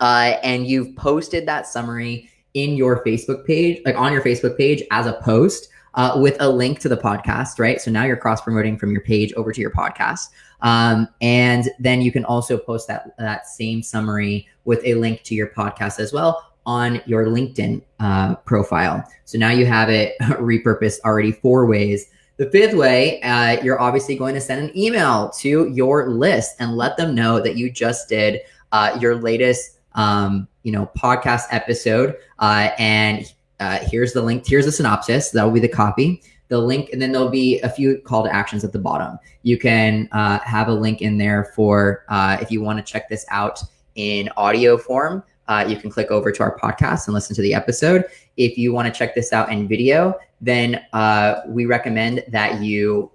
uh, 0.00 0.34
and 0.42 0.66
you've 0.66 0.96
posted 0.96 1.46
that 1.46 1.66
summary 1.66 2.28
in 2.54 2.76
your 2.76 3.04
Facebook 3.04 3.46
page, 3.46 3.80
like 3.84 3.96
on 3.96 4.12
your 4.12 4.22
Facebook 4.22 4.56
page 4.56 4.82
as 4.90 5.06
a 5.06 5.14
post. 5.22 5.68
Uh, 5.94 6.12
with 6.20 6.36
a 6.40 6.46
link 6.50 6.78
to 6.78 6.90
the 6.90 6.96
podcast, 6.98 7.58
right? 7.58 7.80
So 7.80 7.90
now 7.90 8.04
you're 8.04 8.18
cross 8.18 8.42
promoting 8.42 8.76
from 8.76 8.92
your 8.92 9.00
page 9.00 9.32
over 9.32 9.50
to 9.50 9.58
your 9.58 9.70
podcast. 9.70 10.28
Um, 10.60 11.08
and 11.22 11.70
then 11.78 12.02
you 12.02 12.12
can 12.12 12.22
also 12.26 12.58
post 12.58 12.86
that, 12.88 13.16
that 13.16 13.46
same 13.46 13.82
summary 13.82 14.46
with 14.66 14.82
a 14.84 14.92
link 14.96 15.22
to 15.22 15.34
your 15.34 15.46
podcast 15.46 15.98
as 15.98 16.12
well 16.12 16.44
on 16.66 17.00
your 17.06 17.26
LinkedIn 17.26 17.80
uh, 18.00 18.34
profile. 18.36 19.02
So 19.24 19.38
now 19.38 19.50
you 19.50 19.64
have 19.64 19.88
it 19.88 20.18
repurposed 20.20 21.00
already 21.04 21.32
four 21.32 21.66
ways. 21.66 22.10
The 22.36 22.50
fifth 22.50 22.74
way, 22.74 23.22
uh, 23.22 23.62
you're 23.62 23.80
obviously 23.80 24.16
going 24.16 24.34
to 24.34 24.40
send 24.40 24.68
an 24.68 24.76
email 24.76 25.30
to 25.38 25.70
your 25.72 26.10
list 26.10 26.56
and 26.58 26.76
let 26.76 26.96
them 26.98 27.14
know 27.14 27.40
that 27.40 27.56
you 27.56 27.70
just 27.70 28.08
did 28.08 28.40
uh, 28.72 28.98
your 29.00 29.14
latest, 29.14 29.78
um, 29.94 30.46
you 30.64 30.72
know, 30.72 30.90
podcast 30.98 31.44
episode. 31.50 32.16
Uh, 32.40 32.70
and 32.78 33.32
uh, 33.60 33.78
here's 33.80 34.12
the 34.12 34.20
link. 34.20 34.44
Here's 34.46 34.66
the 34.66 34.72
synopsis. 34.72 35.30
That 35.30 35.44
will 35.44 35.52
be 35.52 35.60
the 35.60 35.68
copy. 35.68 36.22
The 36.48 36.58
link, 36.58 36.90
and 36.92 37.00
then 37.00 37.10
there'll 37.10 37.30
be 37.30 37.58
a 37.60 37.68
few 37.68 37.98
call 37.98 38.22
to 38.22 38.32
actions 38.32 38.62
at 38.62 38.72
the 38.72 38.78
bottom. 38.78 39.18
You 39.42 39.58
can 39.58 40.08
uh, 40.12 40.38
have 40.40 40.68
a 40.68 40.74
link 40.74 41.00
in 41.00 41.18
there 41.18 41.52
for 41.56 42.04
if 42.40 42.52
you 42.52 42.60
want 42.60 42.78
to 42.78 42.84
check 42.84 43.08
this 43.08 43.24
out 43.30 43.60
in 43.96 44.28
audio 44.36 44.76
form 44.76 45.24
uh, 45.48 45.64
you 45.68 45.76
can 45.76 45.90
click 45.90 46.10
over 46.10 46.32
to 46.32 46.42
our 46.42 46.58
podcast 46.58 47.06
and 47.06 47.14
listen 47.14 47.34
to 47.36 47.42
the 47.42 47.54
episode. 47.54 48.04
If 48.36 48.58
you 48.58 48.72
want 48.72 48.92
to 48.92 48.96
check 48.96 49.14
this 49.14 49.32
out 49.32 49.50
in 49.52 49.68
video, 49.68 50.14
then 50.40 50.84
uh, 50.92 51.40
we 51.46 51.66
recommend 51.66 52.24
that 52.28 52.60
you 52.60 53.10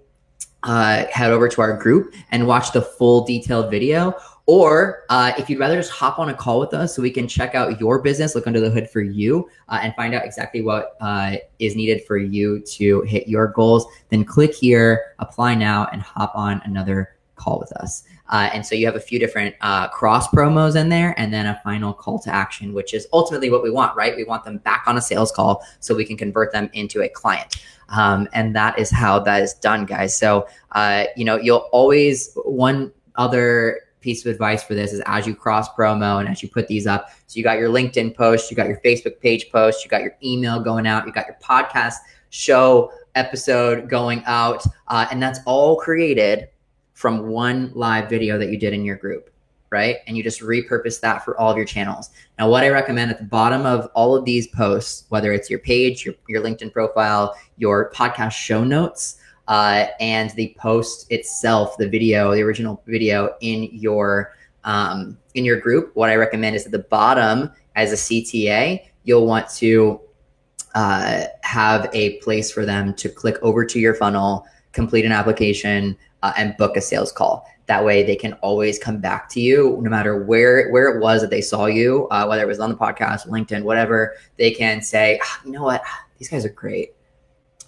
uh, 0.64 1.06
head 1.06 1.30
over 1.32 1.48
to 1.48 1.60
our 1.60 1.76
group 1.76 2.14
and 2.30 2.46
watch 2.46 2.72
the 2.72 2.82
full 2.82 3.24
detailed 3.24 3.70
video. 3.70 4.14
Or 4.46 5.04
uh, 5.08 5.32
if 5.38 5.48
you'd 5.48 5.60
rather 5.60 5.76
just 5.76 5.92
hop 5.92 6.18
on 6.18 6.28
a 6.28 6.34
call 6.34 6.58
with 6.58 6.74
us 6.74 6.96
so 6.96 7.02
we 7.02 7.10
can 7.10 7.28
check 7.28 7.54
out 7.54 7.80
your 7.80 8.00
business, 8.00 8.34
look 8.34 8.46
under 8.46 8.60
the 8.60 8.70
hood 8.70 8.90
for 8.90 9.00
you, 9.00 9.48
uh, 9.68 9.78
and 9.82 9.94
find 9.94 10.14
out 10.14 10.24
exactly 10.24 10.62
what 10.62 10.96
uh, 11.00 11.36
is 11.60 11.76
needed 11.76 12.04
for 12.04 12.16
you 12.16 12.60
to 12.60 13.02
hit 13.02 13.28
your 13.28 13.48
goals, 13.48 13.86
then 14.08 14.24
click 14.24 14.52
here, 14.52 15.14
apply 15.20 15.54
now, 15.54 15.86
and 15.92 16.02
hop 16.02 16.32
on 16.34 16.60
another 16.64 17.16
call 17.36 17.60
with 17.60 17.70
us. 17.72 18.02
Uh, 18.32 18.48
and 18.54 18.64
so 18.64 18.74
you 18.74 18.86
have 18.86 18.96
a 18.96 19.00
few 19.00 19.18
different 19.18 19.54
uh, 19.60 19.88
cross 19.88 20.26
promos 20.28 20.74
in 20.74 20.88
there 20.88 21.14
and 21.18 21.32
then 21.32 21.44
a 21.46 21.60
final 21.62 21.92
call 21.92 22.18
to 22.18 22.34
action, 22.34 22.72
which 22.72 22.94
is 22.94 23.06
ultimately 23.12 23.50
what 23.50 23.62
we 23.62 23.70
want, 23.70 23.94
right? 23.94 24.16
We 24.16 24.24
want 24.24 24.42
them 24.42 24.56
back 24.56 24.84
on 24.86 24.96
a 24.96 25.02
sales 25.02 25.30
call 25.30 25.62
so 25.80 25.94
we 25.94 26.06
can 26.06 26.16
convert 26.16 26.50
them 26.50 26.70
into 26.72 27.02
a 27.02 27.08
client. 27.10 27.62
Um, 27.90 28.26
and 28.32 28.56
that 28.56 28.78
is 28.78 28.90
how 28.90 29.18
that 29.20 29.42
is 29.42 29.52
done, 29.52 29.84
guys. 29.84 30.16
So, 30.16 30.48
uh, 30.72 31.04
you 31.14 31.26
know, 31.26 31.36
you'll 31.36 31.68
always, 31.72 32.32
one 32.44 32.90
other 33.16 33.80
piece 34.00 34.24
of 34.24 34.32
advice 34.32 34.62
for 34.64 34.74
this 34.74 34.94
is 34.94 35.02
as 35.04 35.26
you 35.26 35.34
cross 35.34 35.68
promo 35.68 36.18
and 36.18 36.28
as 36.28 36.42
you 36.42 36.48
put 36.48 36.68
these 36.68 36.86
up. 36.86 37.10
So 37.26 37.36
you 37.36 37.44
got 37.44 37.58
your 37.58 37.68
LinkedIn 37.68 38.16
post, 38.16 38.50
you 38.50 38.56
got 38.56 38.66
your 38.66 38.80
Facebook 38.80 39.20
page 39.20 39.50
post, 39.52 39.84
you 39.84 39.90
got 39.90 40.00
your 40.00 40.16
email 40.24 40.58
going 40.58 40.86
out, 40.86 41.06
you 41.06 41.12
got 41.12 41.26
your 41.26 41.38
podcast 41.42 41.96
show 42.30 42.90
episode 43.14 43.90
going 43.90 44.22
out, 44.24 44.64
uh, 44.88 45.06
and 45.10 45.22
that's 45.22 45.40
all 45.44 45.76
created 45.76 46.48
from 46.94 47.28
one 47.28 47.72
live 47.74 48.08
video 48.08 48.38
that 48.38 48.50
you 48.50 48.58
did 48.58 48.72
in 48.72 48.84
your 48.84 48.96
group, 48.96 49.30
right? 49.70 49.96
And 50.06 50.16
you 50.16 50.22
just 50.22 50.40
repurpose 50.40 51.00
that 51.00 51.24
for 51.24 51.38
all 51.38 51.50
of 51.50 51.56
your 51.56 51.66
channels. 51.66 52.10
Now, 52.38 52.48
what 52.48 52.64
I 52.64 52.68
recommend 52.68 53.10
at 53.10 53.18
the 53.18 53.24
bottom 53.24 53.66
of 53.66 53.90
all 53.94 54.14
of 54.14 54.24
these 54.24 54.46
posts, 54.48 55.04
whether 55.08 55.32
it's 55.32 55.50
your 55.50 55.58
page, 55.58 56.04
your, 56.04 56.14
your 56.28 56.42
LinkedIn 56.42 56.72
profile, 56.72 57.34
your 57.56 57.90
podcast 57.92 58.32
show 58.32 58.64
notes, 58.64 59.16
uh, 59.48 59.86
and 60.00 60.30
the 60.30 60.54
post 60.58 61.10
itself, 61.10 61.76
the 61.76 61.88
video, 61.88 62.32
the 62.34 62.42
original 62.42 62.82
video 62.86 63.34
in 63.40 63.64
your 63.72 64.34
um, 64.64 65.18
in 65.34 65.44
your 65.44 65.58
group, 65.58 65.90
what 65.96 66.08
I 66.08 66.14
recommend 66.14 66.54
is 66.54 66.66
at 66.66 66.72
the 66.72 66.78
bottom 66.78 67.50
as 67.74 67.92
a 67.92 67.96
CTA, 67.96 68.84
you'll 69.02 69.26
want 69.26 69.48
to 69.56 70.00
uh, 70.74 71.24
have 71.42 71.90
a 71.92 72.18
place 72.18 72.52
for 72.52 72.64
them 72.64 72.94
to 72.94 73.08
click 73.08 73.36
over 73.42 73.64
to 73.64 73.80
your 73.80 73.94
funnel, 73.94 74.46
complete 74.72 75.04
an 75.04 75.12
application, 75.12 75.96
uh, 76.22 76.32
and 76.36 76.56
book 76.56 76.76
a 76.76 76.80
sales 76.80 77.12
call. 77.12 77.46
That 77.66 77.84
way, 77.84 78.02
they 78.02 78.16
can 78.16 78.34
always 78.34 78.78
come 78.78 78.98
back 78.98 79.28
to 79.30 79.40
you, 79.40 79.78
no 79.82 79.90
matter 79.90 80.24
where 80.24 80.70
where 80.70 80.88
it 80.94 81.00
was 81.00 81.20
that 81.22 81.30
they 81.30 81.40
saw 81.40 81.66
you, 81.66 82.08
uh, 82.10 82.26
whether 82.26 82.42
it 82.42 82.48
was 82.48 82.60
on 82.60 82.70
the 82.70 82.76
podcast, 82.76 83.28
LinkedIn, 83.28 83.62
whatever. 83.62 84.14
They 84.36 84.50
can 84.50 84.82
say, 84.82 85.18
ah, 85.22 85.40
you 85.44 85.52
know 85.52 85.62
what, 85.62 85.82
these 86.18 86.28
guys 86.28 86.44
are 86.44 86.50
great. 86.50 86.94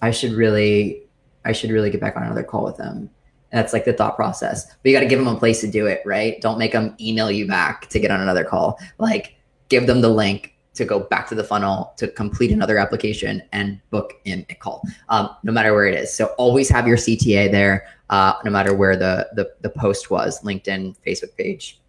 I 0.03 0.11
should 0.11 0.33
really, 0.33 1.03
I 1.45 1.53
should 1.53 1.71
really 1.71 1.91
get 1.91 2.01
back 2.01 2.17
on 2.17 2.25
another 2.25 2.43
call 2.43 2.65
with 2.65 2.77
them. 2.77 3.11
That's 3.53 3.73
like 3.73 3.85
the 3.85 3.93
thought 3.93 4.17
process. 4.17 4.67
But 4.67 4.91
you 4.91 4.93
got 4.93 5.01
to 5.01 5.07
give 5.07 5.21
them 5.21 5.29
a 5.29 5.39
place 5.39 5.61
to 5.61 5.71
do 5.71 5.87
it, 5.87 6.03
right? 6.05 6.41
Don't 6.41 6.59
make 6.59 6.73
them 6.73 6.97
email 7.01 7.31
you 7.31 7.47
back 7.47 7.89
to 7.91 8.01
get 8.01 8.11
on 8.11 8.21
another 8.21 8.45
call. 8.45 8.79
Like, 8.99 9.37
give 9.69 9.87
them 9.87 10.01
the 10.01 10.09
link, 10.09 10.54
to 10.75 10.85
go 10.85 11.01
back 11.01 11.29
to 11.29 11.35
the 11.35 11.45
funnel 11.45 11.95
to 11.97 12.09
complete 12.09 12.51
another 12.51 12.79
application 12.79 13.43
and 13.53 13.81
book 13.91 14.15
in 14.25 14.45
a 14.51 14.55
call, 14.55 14.83
um, 15.09 15.31
no 15.43 15.53
matter 15.53 15.73
where 15.73 15.87
it 15.87 15.95
is. 15.95 16.13
So 16.13 16.27
always 16.39 16.69
have 16.69 16.87
your 16.87 16.97
CTA 16.97 17.51
there, 17.51 17.87
uh, 18.11 18.35
no 18.45 18.51
matter 18.51 18.75
where 18.75 18.97
the, 18.97 19.29
the 19.35 19.53
the 19.61 19.71
post 19.71 20.11
was: 20.11 20.43
LinkedIn, 20.43 20.97
Facebook 21.07 21.37
page, 21.37 21.81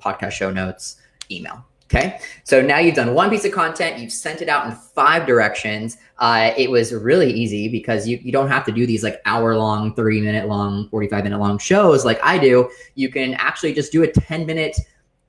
podcast 0.00 0.32
show 0.32 0.50
notes, 0.50 0.96
email. 1.30 1.64
Okay. 1.94 2.20
So 2.44 2.62
now 2.62 2.78
you've 2.78 2.94
done 2.94 3.12
one 3.12 3.28
piece 3.28 3.44
of 3.44 3.52
content, 3.52 3.98
you've 3.98 4.12
sent 4.12 4.40
it 4.40 4.48
out 4.48 4.64
in 4.66 4.72
five 4.72 5.26
directions. 5.26 5.98
Uh, 6.18 6.52
it 6.56 6.70
was 6.70 6.94
really 6.94 7.30
easy 7.30 7.68
because 7.68 8.08
you, 8.08 8.18
you 8.22 8.32
don't 8.32 8.48
have 8.48 8.64
to 8.64 8.72
do 8.72 8.86
these 8.86 9.02
like 9.04 9.20
hour 9.26 9.58
long, 9.58 9.92
30 9.94 10.22
minute 10.22 10.48
long, 10.48 10.88
45 10.88 11.24
minute 11.24 11.38
long 11.38 11.58
shows 11.58 12.06
like 12.06 12.18
I 12.22 12.38
do. 12.38 12.70
You 12.94 13.10
can 13.10 13.34
actually 13.34 13.74
just 13.74 13.92
do 13.92 14.02
a 14.04 14.06
10 14.10 14.46
minute 14.46 14.78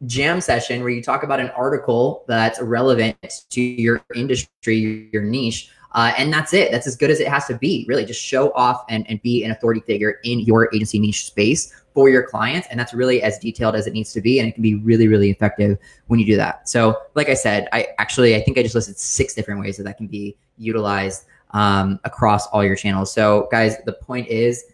jam 0.05 0.41
session 0.41 0.81
where 0.81 0.89
you 0.89 1.01
talk 1.01 1.23
about 1.23 1.39
an 1.39 1.49
article 1.51 2.25
that's 2.27 2.61
relevant 2.61 3.17
to 3.49 3.61
your 3.61 4.03
industry, 4.15 5.09
your 5.11 5.23
niche. 5.23 5.69
Uh, 5.93 6.11
and 6.17 6.33
that's 6.33 6.53
it. 6.53 6.71
That's 6.71 6.87
as 6.87 6.95
good 6.95 7.11
as 7.11 7.19
it 7.19 7.27
has 7.27 7.45
to 7.45 7.57
be. 7.57 7.85
Really, 7.87 8.03
just 8.03 8.21
show 8.21 8.51
off 8.53 8.83
and, 8.89 9.07
and 9.09 9.21
be 9.21 9.43
an 9.43 9.51
authority 9.51 9.81
figure 9.81 10.19
in 10.23 10.39
your 10.39 10.73
agency 10.73 10.99
niche 10.99 11.25
space 11.25 11.73
for 11.93 12.09
your 12.09 12.23
clients. 12.23 12.67
And 12.71 12.79
that's 12.79 12.93
really 12.95 13.21
as 13.21 13.37
detailed 13.37 13.75
as 13.75 13.85
it 13.85 13.93
needs 13.93 14.11
to 14.13 14.21
be. 14.21 14.39
And 14.39 14.49
it 14.49 14.53
can 14.53 14.63
be 14.63 14.75
really, 14.75 15.07
really 15.07 15.29
effective 15.29 15.77
when 16.07 16.19
you 16.19 16.25
do 16.25 16.35
that. 16.37 16.67
So, 16.67 16.97
like 17.13 17.29
I 17.29 17.35
said, 17.35 17.67
I 17.71 17.89
actually, 17.99 18.35
I 18.35 18.41
think 18.41 18.57
I 18.57 18.63
just 18.63 18.73
listed 18.73 18.97
six 18.97 19.35
different 19.35 19.61
ways 19.61 19.77
that 19.77 19.83
that 19.83 19.97
can 19.97 20.07
be 20.07 20.35
utilized 20.57 21.25
um, 21.51 21.99
across 22.03 22.47
all 22.47 22.63
your 22.63 22.75
channels. 22.75 23.13
So, 23.13 23.47
guys, 23.51 23.77
the 23.85 23.93
point 23.93 24.27
is 24.27 24.65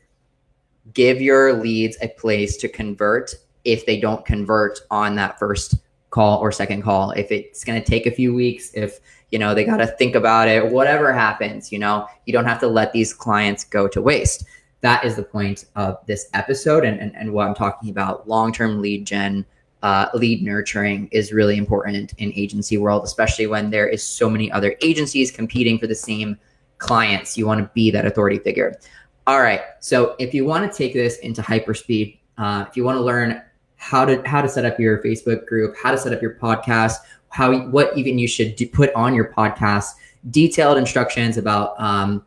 give 0.93 1.21
your 1.21 1.53
leads 1.53 1.97
a 2.01 2.07
place 2.07 2.57
to 2.57 2.69
convert 2.69 3.35
if 3.63 3.85
they 3.85 3.99
don't 3.99 4.25
convert 4.25 4.79
on 4.89 5.15
that 5.15 5.37
first 5.39 5.75
call 6.09 6.39
or 6.39 6.51
second 6.51 6.81
call 6.81 7.11
if 7.11 7.31
it's 7.31 7.63
going 7.63 7.79
to 7.79 7.87
take 7.87 8.07
a 8.07 8.11
few 8.11 8.33
weeks 8.33 8.71
if 8.73 8.99
you 9.31 9.37
know 9.37 9.53
they 9.53 9.63
got 9.63 9.77
to 9.77 9.85
think 9.85 10.15
about 10.15 10.47
it 10.47 10.71
whatever 10.71 11.13
happens 11.13 11.71
you 11.71 11.77
know 11.77 12.07
you 12.25 12.33
don't 12.33 12.45
have 12.45 12.59
to 12.59 12.67
let 12.67 12.91
these 12.93 13.13
clients 13.13 13.63
go 13.63 13.87
to 13.87 14.01
waste. 14.01 14.45
That 14.81 15.03
is 15.03 15.17
the 15.17 15.23
point 15.23 15.65
of 15.75 15.97
this 16.05 16.29
episode 16.33 16.85
and, 16.85 16.99
and, 16.99 17.13
and 17.15 17.33
what 17.33 17.47
i'm 17.47 17.53
talking 17.53 17.89
about. 17.89 18.27
Long-term 18.27 18.81
lead 18.81 19.05
gen 19.05 19.45
uh, 19.81 20.07
lead 20.13 20.43
nurturing 20.43 21.07
is 21.11 21.31
really 21.31 21.57
important 21.57 22.13
in 22.17 22.33
agency 22.33 22.77
world 22.77 23.03
especially 23.03 23.47
when 23.47 23.69
there 23.69 23.87
is 23.87 24.03
so 24.03 24.29
many 24.29 24.51
other 24.51 24.75
agencies 24.81 25.31
competing 25.31 25.77
for 25.77 25.87
the 25.87 25.95
same 25.95 26.37
clients. 26.79 27.37
You 27.37 27.45
want 27.45 27.61
to 27.61 27.69
be 27.73 27.91
that 27.91 28.05
authority 28.05 28.39
figure. 28.39 28.79
All 29.27 29.41
right 29.41 29.61
so 29.79 30.15
if 30.17 30.33
you 30.33 30.43
want 30.43 30.69
to 30.69 30.75
take 30.75 30.93
this 30.93 31.17
into 31.19 31.41
hyperspeed 31.41 32.17
uh, 32.39 32.65
if 32.67 32.75
you 32.75 32.83
want 32.83 32.97
to 32.97 33.01
learn 33.01 33.41
how 33.79 34.03
to 34.05 34.21
how 34.27 34.41
to 34.41 34.49
set 34.49 34.65
up 34.65 34.79
your 34.79 35.01
Facebook 35.01 35.45
group, 35.45 35.75
how 35.81 35.89
to 35.89 35.97
set 35.97 36.13
up 36.13 36.21
your 36.21 36.35
podcast, 36.35 36.97
how 37.29 37.57
what 37.69 37.97
even 37.97 38.19
you 38.19 38.27
should 38.27 38.55
do, 38.55 38.67
put 38.67 38.93
on 38.93 39.15
your 39.15 39.33
podcast, 39.33 39.93
detailed 40.29 40.77
instructions 40.77 41.37
about. 41.37 41.79
Um, 41.81 42.23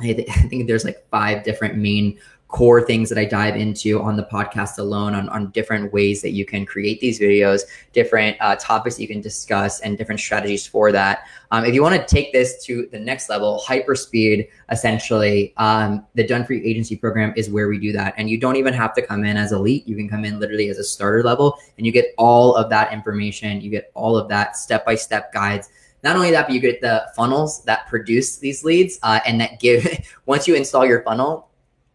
I, 0.00 0.12
th- 0.14 0.28
I 0.30 0.42
think 0.48 0.66
there's 0.66 0.84
like 0.84 1.06
five 1.10 1.44
different 1.44 1.76
main 1.76 2.18
core 2.48 2.80
things 2.80 3.10
that 3.10 3.18
I 3.18 3.26
dive 3.26 3.56
into 3.56 4.00
on 4.00 4.16
the 4.16 4.24
podcast 4.24 4.78
alone 4.78 5.14
on, 5.14 5.28
on 5.28 5.50
different 5.50 5.92
ways 5.92 6.22
that 6.22 6.30
you 6.30 6.46
can 6.46 6.64
create 6.64 6.98
these 6.98 7.20
videos, 7.20 7.62
different 7.92 8.38
uh, 8.40 8.56
topics 8.56 8.98
you 8.98 9.06
can 9.06 9.20
discuss, 9.20 9.80
and 9.80 9.98
different 9.98 10.20
strategies 10.20 10.66
for 10.66 10.90
that. 10.90 11.24
Um, 11.50 11.66
if 11.66 11.74
you 11.74 11.82
want 11.82 11.94
to 11.94 12.06
take 12.06 12.32
this 12.32 12.64
to 12.64 12.88
the 12.90 12.98
next 12.98 13.28
level, 13.28 13.62
hyperspeed, 13.66 14.48
essentially, 14.70 15.52
um, 15.58 16.06
the 16.14 16.26
Done 16.26 16.46
You 16.48 16.60
Agency 16.64 16.96
program 16.96 17.34
is 17.36 17.50
where 17.50 17.68
we 17.68 17.78
do 17.78 17.92
that. 17.92 18.14
And 18.16 18.30
you 18.30 18.38
don't 18.38 18.56
even 18.56 18.72
have 18.74 18.94
to 18.94 19.02
come 19.02 19.24
in 19.24 19.36
as 19.36 19.52
elite. 19.52 19.86
You 19.86 19.96
can 19.96 20.08
come 20.08 20.24
in 20.24 20.40
literally 20.40 20.70
as 20.70 20.78
a 20.78 20.84
starter 20.84 21.22
level 21.22 21.58
and 21.76 21.84
you 21.84 21.92
get 21.92 22.14
all 22.16 22.56
of 22.56 22.70
that 22.70 22.92
information. 22.92 23.60
You 23.60 23.70
get 23.70 23.90
all 23.94 24.16
of 24.16 24.28
that 24.28 24.56
step 24.56 24.86
by 24.86 24.94
step 24.94 25.32
guides 25.32 25.68
not 26.04 26.14
only 26.14 26.30
that, 26.30 26.46
but 26.46 26.54
you 26.54 26.60
get 26.60 26.80
the 26.80 27.08
funnels 27.16 27.64
that 27.64 27.88
produce 27.88 28.36
these 28.36 28.62
leads 28.62 29.00
uh, 29.02 29.18
and 29.26 29.40
that 29.40 29.58
give, 29.58 29.84
once 30.26 30.46
you 30.46 30.54
install 30.54 30.86
your 30.86 31.02
funnel, 31.02 31.47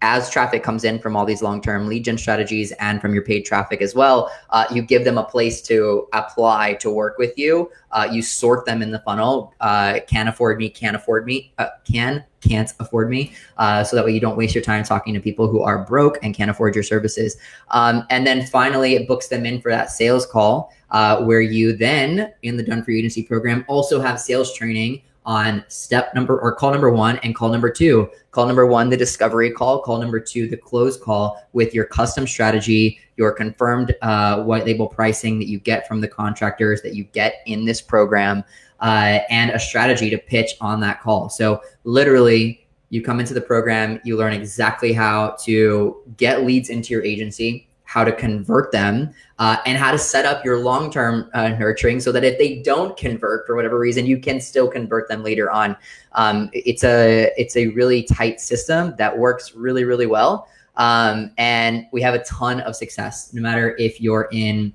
as 0.04 0.30
traffic 0.30 0.64
comes 0.64 0.84
in 0.84 1.00
from 1.00 1.16
all 1.16 1.26
these 1.26 1.42
long-term 1.42 1.88
lead 1.88 2.04
gen 2.04 2.18
strategies 2.18 2.74
and 2.74 3.02
from 3.02 3.14
your 3.14 3.24
paid 3.24 3.44
traffic 3.44 3.82
as 3.82 3.96
well, 3.96 4.30
uh, 4.50 4.66
you 4.70 4.82
give 4.82 5.06
them 5.06 5.18
a 5.18 5.24
place 5.24 5.62
to 5.62 6.08
apply 6.12 6.74
to 6.74 6.92
work 6.92 7.18
with 7.18 7.36
you. 7.38 7.72
Uh, 7.92 8.08
you 8.12 8.22
sort 8.22 8.66
them 8.66 8.82
in 8.82 8.92
the 8.92 9.00
funnel. 9.00 9.54
Uh, 9.62 10.00
can 10.06 10.28
afford 10.28 10.58
me, 10.58 10.70
can't 10.70 10.96
afford 10.96 11.26
me, 11.26 11.54
uh, 11.58 11.68
can, 11.90 12.24
can't 12.42 12.74
afford 12.82 13.10
me. 13.10 13.32
Uh, 13.58 13.82
so 13.82 13.96
that 13.96 14.04
way 14.04 14.12
you 14.12 14.20
don't 14.20 14.36
waste 14.36 14.54
your 14.54 14.64
time 14.64 14.84
talking 14.84 15.14
to 15.14 15.22
people 15.22 15.48
who 15.48 15.62
are 15.62 15.86
broke 15.86 16.18
and 16.22 16.36
can't 16.36 16.52
afford 16.52 16.76
your 16.76 16.84
services. 16.84 17.38
Um, 17.72 18.06
and 18.10 18.28
then 18.28 18.46
finally, 18.46 18.96
it 18.96 19.08
books 19.08 19.30
them 19.30 19.46
in 19.46 19.62
for 19.62 19.72
that 19.72 19.90
sales 19.90 20.26
call 20.26 20.74
uh, 20.92 21.24
where 21.24 21.42
you 21.42 21.78
then, 21.78 22.34
in 22.42 22.58
the 22.58 22.64
Done 22.64 22.84
For 22.84 22.92
You 22.92 23.00
Agency 23.00 23.24
program, 23.24 23.64
also 23.70 24.02
have 24.02 24.20
sales 24.20 24.54
training 24.54 25.02
on 25.26 25.64
step 25.68 26.14
number 26.14 26.40
or 26.40 26.54
call 26.54 26.72
number 26.72 26.90
one 26.90 27.18
and 27.18 27.36
call 27.36 27.50
number 27.50 27.70
two. 27.70 28.10
Call 28.32 28.46
number 28.46 28.66
one, 28.66 28.90
the 28.90 28.98
discovery 28.98 29.52
call. 29.52 29.82
Call 29.82 30.00
number 30.00 30.20
two, 30.20 30.48
the 30.48 30.58
close 30.58 30.98
call 30.98 31.42
with 31.54 31.74
your 31.74 31.86
custom 31.86 32.28
strategy, 32.28 33.00
your 33.18 33.32
confirmed 33.32 33.96
uh, 34.02 34.44
white 34.44 34.66
label 34.66 34.88
pricing 34.88 35.40
that 35.40 35.48
you 35.48 35.60
get 35.60 35.88
from 35.88 36.02
the 36.02 36.08
contractors 36.08 36.82
that 36.82 36.96
you 36.96 37.04
get 37.06 37.36
in 37.46 37.66
this 37.66 37.82
program, 37.82 38.44
uh, 38.80 39.20
and 39.30 39.52
a 39.52 39.60
strategy 39.60 40.10
to 40.10 40.18
pitch 40.18 40.52
on 40.62 40.80
that 40.82 41.02
call. 41.02 41.30
So, 41.30 41.62
literally, 41.84 42.68
you 42.90 43.02
come 43.02 43.20
into 43.20 43.34
the 43.34 43.42
program, 43.42 44.00
you 44.04 44.18
learn 44.18 44.34
exactly 44.34 44.94
how 44.94 45.36
to 45.44 46.02
get 46.18 46.44
leads 46.44 46.70
into 46.70 46.94
your 46.94 47.04
agency, 47.04 47.68
how 47.94 48.04
to 48.04 48.12
convert 48.12 48.72
them, 48.72 49.14
uh, 49.38 49.58
and 49.68 49.78
how 49.78 49.92
to 49.92 50.00
set 50.00 50.26
up 50.26 50.44
your 50.44 50.58
long 50.58 50.90
term 50.90 51.30
uh, 51.36 51.50
nurturing 51.50 52.00
so 52.00 52.12
that 52.12 52.24
if 52.24 52.40
they 52.40 52.60
don't 52.64 52.98
convert 52.98 53.46
for 53.46 53.56
whatever 53.56 53.78
reason, 53.78 54.08
you 54.08 54.18
can 54.18 54.42
still 54.42 54.68
convert 54.68 55.08
them 55.08 55.22
later 55.24 55.52
on. 55.52 55.78
Um, 56.14 56.50
it's 56.54 56.84
a 56.84 57.32
it's 57.38 57.56
a 57.56 57.68
really 57.68 58.02
tight 58.02 58.42
system 58.42 58.96
that 58.98 59.16
works 59.16 59.54
really 59.54 59.84
really 59.84 60.08
well, 60.08 60.48
um, 60.78 61.32
and 61.38 61.86
we 61.92 62.02
have 62.02 62.16
a 62.16 62.24
ton 62.24 62.62
of 62.62 62.76
success. 62.76 63.32
No 63.32 63.44
matter 63.44 63.76
if 63.78 64.02
you're 64.02 64.28
in 64.32 64.74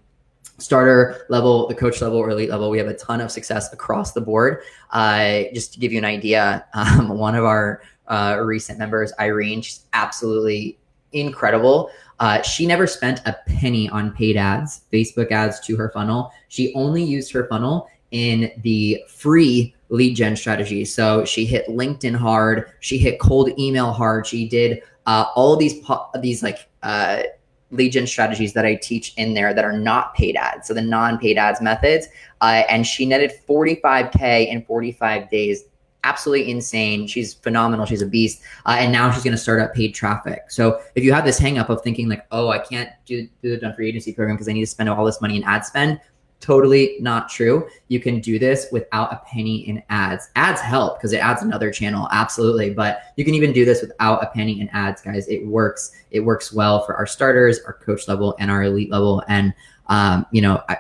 starter 0.59 1.26
level, 1.28 1.66
the 1.66 1.74
coach 1.74 2.00
level, 2.00 2.18
or 2.18 2.31
elite 2.31 2.50
level, 2.50 2.70
we 2.70 2.78
have 2.78 2.87
a 2.87 2.94
ton 2.94 3.20
of 3.20 3.33
success 3.33 3.72
across 3.72 4.12
the 4.12 4.20
board. 4.20 4.62
Uh, 4.92 5.42
just 5.52 5.72
to 5.72 5.81
give 5.81 5.90
you 5.90 5.98
an 5.98 6.04
idea, 6.04 6.64
um, 6.74 7.09
one 7.18 7.35
of 7.35 7.44
our 7.44 7.83
uh, 8.07 8.40
recent 8.44 8.78
members, 8.78 9.12
Irene, 9.18 9.61
she's 9.61 9.87
absolutely 9.92 10.78
incredible. 11.12 11.90
Uh, 12.20 12.42
she 12.42 12.66
never 12.66 12.87
spent 12.87 13.20
a 13.26 13.37
penny 13.46 13.88
on 13.90 14.12
paid 14.12 14.37
ads, 14.37 14.83
Facebook 14.92 15.31
ads 15.31 15.61
to 15.61 15.76
her 15.76 15.90
funnel. 15.90 16.33
She 16.48 16.74
only 16.74 17.02
used 17.02 17.33
her 17.33 17.46
funnel 17.46 17.88
in 18.11 18.50
the 18.62 19.02
free 19.09 19.74
lead 19.90 20.14
gen 20.14 20.37
strategy. 20.37 20.85
So 20.85 21.24
she 21.24 21.44
hit 21.44 21.68
LinkedIn 21.68 22.16
hard, 22.16 22.72
she 22.81 22.98
hit 22.98 23.20
cold 23.20 23.50
email 23.59 23.92
hard, 23.92 24.26
she 24.26 24.48
did 24.48 24.83
uh, 25.07 25.26
all 25.35 25.57
these 25.57 25.81
these 26.20 26.42
like 26.42 26.68
uh, 26.83 27.22
lead 27.70 27.90
gen 27.90 28.07
strategies 28.07 28.52
that 28.52 28.66
I 28.66 28.74
teach 28.74 29.14
in 29.16 29.35
there 29.35 29.54
that 29.54 29.64
are 29.64 29.78
not 29.78 30.14
paid 30.14 30.37
ads. 30.37 30.68
So 30.68 30.74
the 30.74 30.83
non-paid 30.83 31.38
ads 31.38 31.61
methods, 31.61 32.09
uh, 32.40 32.62
and 32.68 32.87
she 32.87 33.07
netted 33.07 33.33
45k 33.48 34.48
in 34.48 34.64
45 34.64 35.31
days 35.31 35.64
absolutely 36.09 36.51
insane. 36.51 37.07
She's 37.07 37.35
phenomenal. 37.35 37.85
She's 37.87 38.03
a 38.03 38.07
beast. 38.07 38.42
Uh, 38.66 38.77
and 38.79 38.90
now 38.90 39.11
she's 39.11 39.23
going 39.23 39.37
to 39.37 39.38
start 39.38 39.61
up 39.61 39.75
paid 39.75 39.94
traffic. 39.94 40.51
So 40.51 40.81
if 40.94 41.05
you 41.05 41.12
have 41.12 41.25
this 41.25 41.38
hang 41.38 41.59
up 41.59 41.68
of 41.68 41.83
thinking 41.83 42.09
like, 42.09 42.27
oh, 42.33 42.49
I 42.49 42.59
can't 42.59 42.90
do, 43.05 43.29
do 43.42 43.51
the 43.51 43.59
Done 43.59 43.75
For 43.75 43.83
Agency 43.83 44.12
program 44.12 44.37
because 44.37 44.49
I 44.49 44.53
need 44.53 44.61
to 44.62 44.66
spend 44.66 44.88
all 44.88 45.05
this 45.05 45.21
money 45.21 45.37
in 45.37 45.44
ad 45.44 45.66
spend, 45.66 46.01
totally 46.40 46.97
not 47.01 47.29
true. 47.29 47.68
You 47.88 48.01
can 48.01 48.21
do 48.21 48.38
this 48.38 48.68
without 48.73 49.12
a 49.12 49.21
penny 49.27 49.68
in 49.68 49.83
ads. 49.90 50.31
Ads 50.37 50.61
help 50.61 50.99
because 50.99 51.12
it 51.12 51.18
adds 51.18 51.42
another 51.42 51.71
channel, 51.71 52.09
absolutely. 52.11 52.73
But 52.73 53.03
you 53.16 53.25
can 53.25 53.35
even 53.35 53.53
do 53.53 53.64
this 53.64 53.83
without 53.83 54.23
a 54.23 54.29
penny 54.29 54.61
in 54.61 54.68
ads, 54.71 55.03
guys. 55.03 55.29
It 55.29 55.47
works. 55.47 55.92
It 56.11 56.21
works 56.21 56.53
well 56.53 56.85
for 56.87 56.94
our 56.94 57.07
starters, 57.07 57.61
our 57.66 57.75
coach 57.75 58.09
level, 58.09 58.35
and 58.38 58.51
our 58.51 58.62
elite 58.62 58.90
level. 58.90 59.23
And 59.29 59.53
um, 59.88 60.27
you 60.31 60.42
know, 60.42 60.62
I, 60.68 60.77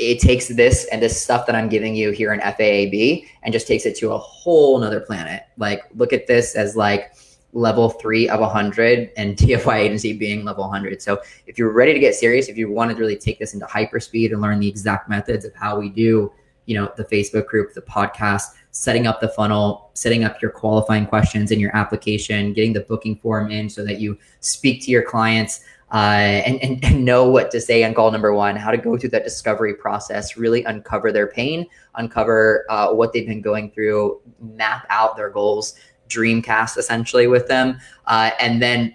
it 0.00 0.18
takes 0.18 0.48
this 0.48 0.86
and 0.86 1.02
this 1.02 1.20
stuff 1.20 1.46
that 1.46 1.54
I'm 1.54 1.68
giving 1.68 1.94
you 1.94 2.10
here 2.10 2.32
in 2.32 2.40
FAAB 2.40 3.28
and 3.42 3.52
just 3.52 3.66
takes 3.66 3.84
it 3.84 3.96
to 3.98 4.12
a 4.12 4.18
whole 4.18 4.78
nother 4.78 5.00
planet. 5.00 5.44
Like, 5.58 5.84
look 5.94 6.12
at 6.12 6.26
this 6.26 6.54
as 6.54 6.74
like 6.74 7.12
level 7.52 7.90
three 7.90 8.28
of 8.28 8.40
100 8.40 9.10
and 9.16 9.36
DFY 9.36 9.76
agency 9.76 10.14
being 10.14 10.44
level 10.44 10.64
100. 10.64 11.02
So, 11.02 11.20
if 11.46 11.58
you're 11.58 11.72
ready 11.72 11.92
to 11.92 12.00
get 12.00 12.14
serious, 12.14 12.48
if 12.48 12.56
you 12.56 12.70
want 12.70 12.90
to 12.90 12.96
really 12.96 13.16
take 13.16 13.38
this 13.38 13.52
into 13.52 13.66
hyperspeed 13.66 14.32
and 14.32 14.40
learn 14.40 14.58
the 14.58 14.68
exact 14.68 15.10
methods 15.10 15.44
of 15.44 15.54
how 15.54 15.78
we 15.78 15.90
do, 15.90 16.32
you 16.64 16.76
know, 16.80 16.90
the 16.96 17.04
Facebook 17.04 17.46
group, 17.46 17.74
the 17.74 17.82
podcast, 17.82 18.44
setting 18.70 19.06
up 19.06 19.20
the 19.20 19.28
funnel, 19.28 19.90
setting 19.94 20.24
up 20.24 20.40
your 20.40 20.50
qualifying 20.50 21.06
questions 21.06 21.50
in 21.50 21.60
your 21.60 21.74
application, 21.76 22.52
getting 22.54 22.72
the 22.72 22.80
booking 22.80 23.16
form 23.16 23.50
in 23.50 23.68
so 23.68 23.84
that 23.84 24.00
you 24.00 24.16
speak 24.40 24.82
to 24.84 24.90
your 24.90 25.02
clients. 25.02 25.62
Uh, 25.92 26.42
and, 26.46 26.62
and, 26.62 26.84
and, 26.84 27.04
know 27.04 27.28
what 27.28 27.50
to 27.50 27.60
say 27.60 27.82
on 27.82 27.92
call 27.92 28.12
number 28.12 28.32
one, 28.32 28.54
how 28.54 28.70
to 28.70 28.78
go 28.78 28.96
through 28.96 29.10
that 29.10 29.24
discovery 29.24 29.74
process, 29.74 30.36
really 30.36 30.62
uncover 30.64 31.10
their 31.10 31.26
pain, 31.26 31.66
uncover 31.96 32.64
uh, 32.70 32.92
what 32.92 33.12
they've 33.12 33.26
been 33.26 33.40
going 33.40 33.70
through, 33.72 34.20
map 34.40 34.86
out 34.88 35.16
their 35.16 35.30
goals, 35.30 35.74
dreamcast 36.08 36.76
essentially 36.78 37.26
with 37.26 37.48
them, 37.48 37.76
uh, 38.06 38.30
and 38.38 38.62
then 38.62 38.94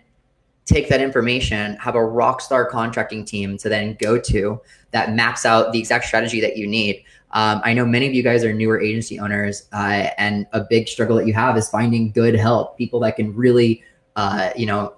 take 0.66 0.88
that 0.90 1.02
information, 1.02 1.76
have 1.76 1.96
a 1.96 2.04
rock 2.04 2.42
star 2.42 2.66
contracting 2.66 3.26
team 3.26 3.58
to 3.58 3.70
then 3.70 3.98
go 4.00 4.20
to 4.20 4.60
that 4.92 5.14
maps 5.14 5.46
out 5.46 5.72
the 5.72 5.80
exact 5.80 6.06
strategy 6.06 6.40
that 6.42 6.58
you 6.58 6.66
need. 6.66 7.04
Um, 7.32 7.62
I 7.64 7.74
know 7.74 7.86
many 7.86 8.08
of 8.08 8.14
you 8.14 8.24
guys 8.24 8.44
are 8.44 8.54
newer 8.54 8.80
agency 8.80 9.20
owners, 9.20 9.68
uh, 9.74 10.08
and 10.18 10.48
a 10.54 10.62
big 10.62 10.88
struggle 10.88 11.18
that 11.18 11.28
you 11.28 11.34
have 11.34 11.58
is 11.58 11.70
finding 11.70 12.12
good 12.12 12.36
help, 12.36 12.78
people 12.78 13.00
that 13.02 13.18
can 13.18 13.36
really, 13.36 13.84
uh, 14.16 14.52
you 14.56 14.66
know, 14.66 14.96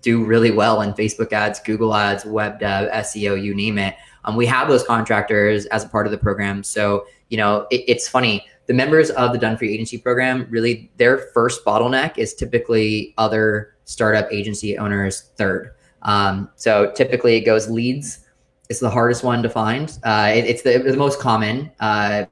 do 0.00 0.24
really 0.24 0.50
well 0.50 0.82
in 0.82 0.92
Facebook 0.92 1.32
ads, 1.32 1.60
Google 1.60 1.94
ads, 1.94 2.24
web 2.24 2.60
dev, 2.60 2.90
SEO, 2.90 3.42
you 3.42 3.54
name 3.54 3.78
it. 3.78 3.94
Um, 4.24 4.36
we 4.36 4.46
have 4.46 4.68
those 4.68 4.84
contractors 4.84 5.66
as 5.66 5.84
a 5.84 5.88
part 5.88 6.06
of 6.06 6.12
the 6.12 6.18
program. 6.18 6.62
So, 6.62 7.06
you 7.28 7.38
know, 7.38 7.66
it, 7.70 7.84
it's 7.86 8.08
funny 8.08 8.44
the 8.68 8.74
members 8.74 9.10
of 9.10 9.32
the 9.32 9.38
Done 9.38 9.58
You 9.60 9.68
Agency 9.68 9.98
program 9.98 10.46
really 10.50 10.90
their 10.98 11.18
first 11.18 11.64
bottleneck 11.64 12.18
is 12.18 12.34
typically 12.34 13.14
other 13.16 13.74
startup 13.86 14.30
agency 14.30 14.78
owners 14.78 15.30
third. 15.36 15.72
Um, 16.02 16.50
so 16.54 16.92
typically 16.92 17.36
it 17.36 17.40
goes 17.40 17.68
leads. 17.68 18.26
It's 18.68 18.80
the 18.80 18.90
hardest 18.90 19.24
one 19.24 19.42
to 19.42 19.48
find. 19.48 19.98
Uh, 20.04 20.30
it, 20.34 20.44
it's 20.44 20.62
the, 20.62 20.78
the 20.78 20.96
most 20.96 21.18
common 21.18 21.70
uh, 21.80 22.26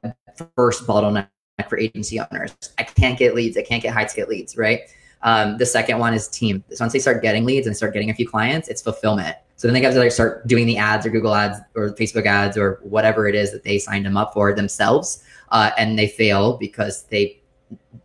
first 0.55 0.85
bottleneck 0.85 1.27
for 1.67 1.79
agency 1.79 2.19
owners. 2.19 2.55
I 2.77 2.83
can't 2.83 3.17
get 3.17 3.33
leads. 3.33 3.57
I 3.57 3.63
can't 3.63 3.81
get 3.81 3.93
high 3.93 4.05
ticket 4.05 4.29
leads, 4.29 4.55
right? 4.55 4.81
Um, 5.23 5.57
the 5.57 5.65
second 5.65 5.99
one 5.99 6.13
is 6.13 6.27
team. 6.27 6.63
So 6.71 6.83
once 6.83 6.93
they 6.93 6.99
start 6.99 7.21
getting 7.21 7.45
leads 7.45 7.67
and 7.67 7.75
start 7.75 7.93
getting 7.93 8.09
a 8.09 8.13
few 8.13 8.27
clients, 8.27 8.67
it's 8.67 8.81
fulfillment. 8.81 9.35
So 9.55 9.67
then 9.67 9.73
they 9.73 9.81
have 9.81 9.93
to 9.93 9.99
like 9.99 10.11
start 10.11 10.45
doing 10.45 10.67
the 10.67 10.77
ads 10.77 11.05
or 11.05 11.09
Google 11.09 11.33
ads 11.33 11.59
or 11.75 11.89
Facebook 11.95 12.27
ads 12.27 12.57
or 12.57 12.79
whatever 12.83 13.27
it 13.27 13.33
is 13.33 13.51
that 13.51 13.63
they 13.63 13.79
signed 13.79 14.05
them 14.05 14.15
up 14.15 14.33
for 14.33 14.53
themselves 14.53 15.23
uh, 15.49 15.71
and 15.77 15.97
they 15.97 16.07
fail 16.07 16.57
because 16.57 17.03
they 17.03 17.41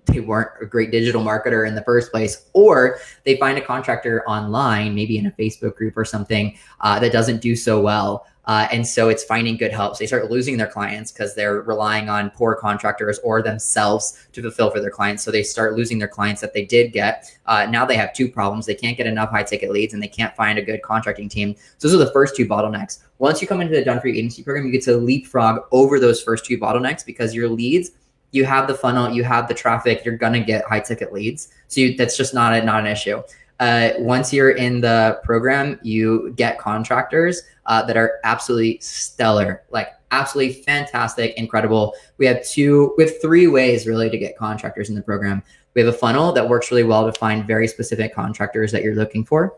they 0.06 0.20
weren't 0.20 0.50
a 0.60 0.66
great 0.66 0.90
digital 0.90 1.22
marketer 1.22 1.66
in 1.66 1.74
the 1.74 1.82
first 1.82 2.10
place, 2.10 2.46
or 2.52 2.98
they 3.24 3.36
find 3.36 3.56
a 3.56 3.60
contractor 3.60 4.22
online, 4.28 4.94
maybe 4.94 5.16
in 5.16 5.26
a 5.26 5.30
Facebook 5.32 5.76
group 5.76 5.96
or 5.96 6.04
something, 6.04 6.56
uh, 6.80 6.98
that 6.98 7.12
doesn't 7.12 7.40
do 7.40 7.54
so 7.54 7.80
well. 7.80 8.26
Uh, 8.44 8.66
and 8.72 8.86
so 8.86 9.08
it's 9.08 9.22
finding 9.22 9.56
good 9.56 9.72
help. 9.72 9.94
So 9.94 10.00
they 10.00 10.06
start 10.06 10.30
losing 10.30 10.56
their 10.56 10.66
clients 10.66 11.12
because 11.12 11.34
they're 11.34 11.62
relying 11.62 12.08
on 12.08 12.30
poor 12.30 12.56
contractors 12.56 13.20
or 13.20 13.40
themselves 13.40 14.26
to 14.32 14.42
fulfill 14.42 14.70
for 14.70 14.80
their 14.80 14.90
clients. 14.90 15.22
So 15.22 15.30
they 15.30 15.44
start 15.44 15.76
losing 15.76 15.98
their 15.98 16.08
clients 16.08 16.40
that 16.40 16.52
they 16.52 16.64
did 16.64 16.92
get. 16.92 17.30
Uh, 17.46 17.66
now 17.66 17.84
they 17.84 17.96
have 17.96 18.12
two 18.12 18.28
problems. 18.28 18.66
They 18.66 18.74
can't 18.74 18.96
get 18.96 19.06
enough 19.06 19.30
high 19.30 19.44
ticket 19.44 19.70
leads 19.70 19.94
and 19.94 20.02
they 20.02 20.08
can't 20.08 20.34
find 20.34 20.58
a 20.58 20.62
good 20.62 20.82
contracting 20.82 21.28
team. 21.28 21.54
So 21.78 21.88
those 21.88 21.94
are 21.94 22.04
the 22.04 22.12
first 22.12 22.34
two 22.34 22.46
bottlenecks. 22.46 22.98
Once 23.18 23.40
you 23.40 23.46
come 23.46 23.60
into 23.60 23.74
the 23.74 23.84
Done 23.84 24.00
For 24.00 24.08
You 24.08 24.14
Agency 24.14 24.42
program, 24.42 24.66
you 24.66 24.72
get 24.72 24.82
to 24.84 24.96
leapfrog 24.96 25.60
over 25.70 26.00
those 26.00 26.20
first 26.20 26.44
two 26.44 26.58
bottlenecks 26.58 27.06
because 27.06 27.34
your 27.34 27.48
leads 27.48 27.92
you 28.32 28.46
have 28.46 28.66
the 28.66 28.74
funnel, 28.74 29.10
you 29.10 29.22
have 29.24 29.46
the 29.46 29.54
traffic, 29.54 30.04
you're 30.04 30.16
gonna 30.16 30.42
get 30.42 30.64
high 30.64 30.80
ticket 30.80 31.12
leads. 31.12 31.48
So 31.68 31.82
you, 31.82 31.96
that's 31.96 32.16
just 32.16 32.34
not 32.34 32.54
a, 32.54 32.64
not 32.64 32.80
an 32.80 32.86
issue. 32.86 33.22
Uh, 33.60 33.90
once 33.98 34.32
you're 34.32 34.52
in 34.52 34.80
the 34.80 35.20
program, 35.22 35.78
you 35.82 36.32
get 36.36 36.58
contractors 36.58 37.42
uh, 37.66 37.82
that 37.84 37.96
are 37.96 38.20
absolutely 38.24 38.78
stellar, 38.80 39.62
like 39.70 39.88
absolutely 40.10 40.62
fantastic, 40.62 41.34
incredible. 41.36 41.94
We 42.18 42.26
have 42.26 42.44
two, 42.46 42.94
we 42.96 43.04
have 43.04 43.20
three 43.20 43.46
ways 43.46 43.86
really 43.86 44.10
to 44.10 44.18
get 44.18 44.36
contractors 44.36 44.88
in 44.88 44.94
the 44.94 45.02
program. 45.02 45.42
We 45.74 45.80
have 45.82 45.92
a 45.92 45.96
funnel 45.96 46.32
that 46.32 46.48
works 46.48 46.70
really 46.70 46.84
well 46.84 47.10
to 47.10 47.18
find 47.18 47.46
very 47.46 47.66
specific 47.66 48.14
contractors 48.14 48.72
that 48.72 48.82
you're 48.82 48.94
looking 48.94 49.24
for. 49.24 49.56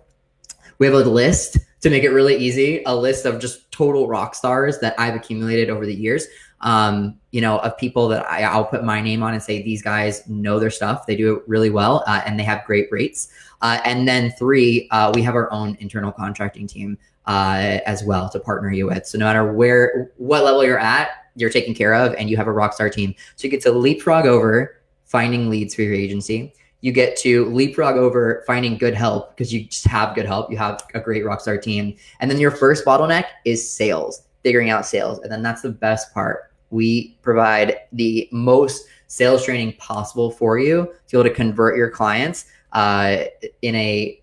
We 0.78 0.86
have 0.86 0.94
a 0.94 0.98
list 0.98 1.58
to 1.80 1.90
make 1.90 2.04
it 2.04 2.10
really 2.10 2.36
easy, 2.36 2.82
a 2.86 2.94
list 2.94 3.26
of 3.26 3.40
just 3.40 3.70
total 3.70 4.08
rock 4.08 4.34
stars 4.34 4.78
that 4.80 4.94
I've 4.98 5.14
accumulated 5.14 5.70
over 5.70 5.86
the 5.86 5.94
years 5.94 6.26
um, 6.64 7.20
you 7.30 7.42
know, 7.42 7.58
of 7.58 7.76
people 7.76 8.08
that 8.08 8.24
I, 8.26 8.56
will 8.56 8.64
put 8.64 8.84
my 8.84 9.00
name 9.00 9.22
on 9.22 9.34
and 9.34 9.42
say 9.42 9.62
these 9.62 9.82
guys 9.82 10.26
know 10.26 10.58
their 10.58 10.70
stuff. 10.70 11.06
They 11.06 11.14
do 11.14 11.36
it 11.36 11.42
really 11.46 11.70
well, 11.70 12.02
uh, 12.06 12.22
and 12.24 12.40
they 12.40 12.44
have 12.44 12.64
great 12.64 12.88
rates. 12.90 13.28
Uh, 13.60 13.80
and 13.84 14.08
then 14.08 14.32
three, 14.32 14.88
uh, 14.90 15.12
we 15.14 15.22
have 15.22 15.34
our 15.34 15.52
own 15.52 15.76
internal 15.80 16.10
contracting 16.10 16.66
team 16.66 16.98
uh, 17.26 17.78
as 17.86 18.04
well 18.04 18.28
to 18.30 18.40
partner 18.40 18.72
you 18.72 18.86
with. 18.86 19.06
So 19.06 19.18
no 19.18 19.24
matter 19.24 19.52
where, 19.52 20.12
what 20.16 20.44
level 20.44 20.64
you're 20.64 20.78
at, 20.78 21.10
you're 21.36 21.50
taken 21.50 21.74
care 21.74 21.94
of, 21.94 22.14
and 22.14 22.30
you 22.30 22.36
have 22.36 22.46
a 22.46 22.52
rockstar 22.52 22.92
team. 22.92 23.14
So 23.36 23.46
you 23.46 23.50
get 23.50 23.62
to 23.62 23.72
leapfrog 23.72 24.26
over 24.26 24.80
finding 25.04 25.50
leads 25.50 25.74
for 25.74 25.82
your 25.82 25.94
agency. 25.94 26.54
You 26.80 26.92
get 26.92 27.16
to 27.18 27.46
leapfrog 27.46 27.96
over 27.96 28.44
finding 28.46 28.76
good 28.76 28.94
help 28.94 29.36
because 29.36 29.52
you 29.52 29.64
just 29.64 29.86
have 29.86 30.14
good 30.14 30.26
help. 30.26 30.50
You 30.50 30.58
have 30.58 30.82
a 30.94 31.00
great 31.00 31.24
rockstar 31.24 31.60
team, 31.60 31.96
and 32.20 32.30
then 32.30 32.38
your 32.38 32.50
first 32.50 32.84
bottleneck 32.84 33.24
is 33.44 33.68
sales, 33.68 34.22
figuring 34.42 34.70
out 34.70 34.86
sales, 34.86 35.18
and 35.20 35.32
then 35.32 35.42
that's 35.42 35.62
the 35.62 35.70
best 35.70 36.12
part 36.12 36.52
we 36.70 37.16
provide 37.22 37.76
the 37.92 38.28
most 38.32 38.86
sales 39.06 39.44
training 39.44 39.72
possible 39.78 40.30
for 40.30 40.58
you 40.58 40.92
to 41.06 41.12
be 41.12 41.18
able 41.18 41.28
to 41.28 41.34
convert 41.34 41.76
your 41.76 41.88
clients 41.88 42.46
uh, 42.72 43.24
in 43.62 43.74
a 43.76 44.20